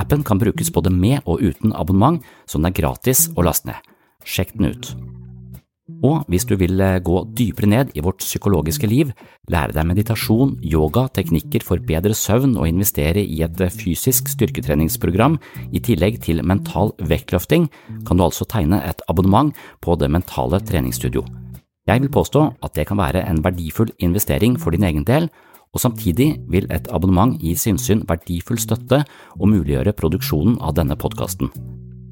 Appen 0.00 0.24
kan 0.24 0.40
brukes 0.40 0.72
både 0.72 0.94
med 0.96 1.20
og 1.26 1.44
uten 1.44 1.76
abonnement, 1.76 2.24
så 2.48 2.56
den 2.56 2.72
er 2.72 2.78
gratis 2.80 3.28
å 3.36 3.44
laste 3.44 3.68
ned. 3.68 3.96
Sjekk 4.24 4.56
den 4.56 4.72
ut. 4.72 4.94
Og 6.04 6.26
hvis 6.28 6.44
du 6.44 6.54
vil 6.60 6.80
eh, 6.84 7.00
gå 7.00 7.22
dypere 7.36 7.68
ned 7.70 7.94
i 7.96 8.02
vårt 8.04 8.20
psykologiske 8.20 8.86
liv, 8.90 9.10
lære 9.50 9.72
deg 9.72 9.88
meditasjon, 9.88 10.58
yoga, 10.60 11.06
teknikker 11.16 11.64
for 11.64 11.80
bedre 11.80 12.14
søvn 12.14 12.58
og 12.60 12.68
investere 12.68 13.24
i 13.24 13.40
et 13.46 13.62
eh, 13.64 13.72
fysisk 13.72 14.28
styrketreningsprogram 14.34 15.38
i 15.72 15.80
tillegg 15.80 16.20
til 16.26 16.44
mental 16.46 16.92
vektløfting, 17.00 17.66
kan 18.06 18.20
du 18.20 18.26
altså 18.26 18.46
tegne 18.46 18.82
et 18.84 19.02
abonnement 19.08 19.54
på 19.80 19.96
Det 19.98 20.10
mentale 20.12 20.60
treningsstudio. 20.60 21.24
Jeg 21.88 22.04
vil 22.04 22.12
påstå 22.12 22.44
at 22.62 22.74
det 22.76 22.86
kan 22.86 23.00
være 23.00 23.24
en 23.24 23.42
verdifull 23.42 23.90
investering 23.98 24.58
for 24.60 24.70
din 24.70 24.84
egen 24.84 25.08
del, 25.08 25.30
og 25.72 25.80
samtidig 25.80 26.36
vil 26.48 26.68
et 26.72 26.88
abonnement 26.92 27.36
gi 27.40 27.56
sinnssyn 27.56 28.04
verdifull 28.08 28.60
støtte 28.60 29.02
og 29.38 29.48
muliggjøre 29.48 29.96
produksjonen 29.96 30.60
av 30.60 30.76
denne 30.76 30.96
podkasten. 31.00 31.52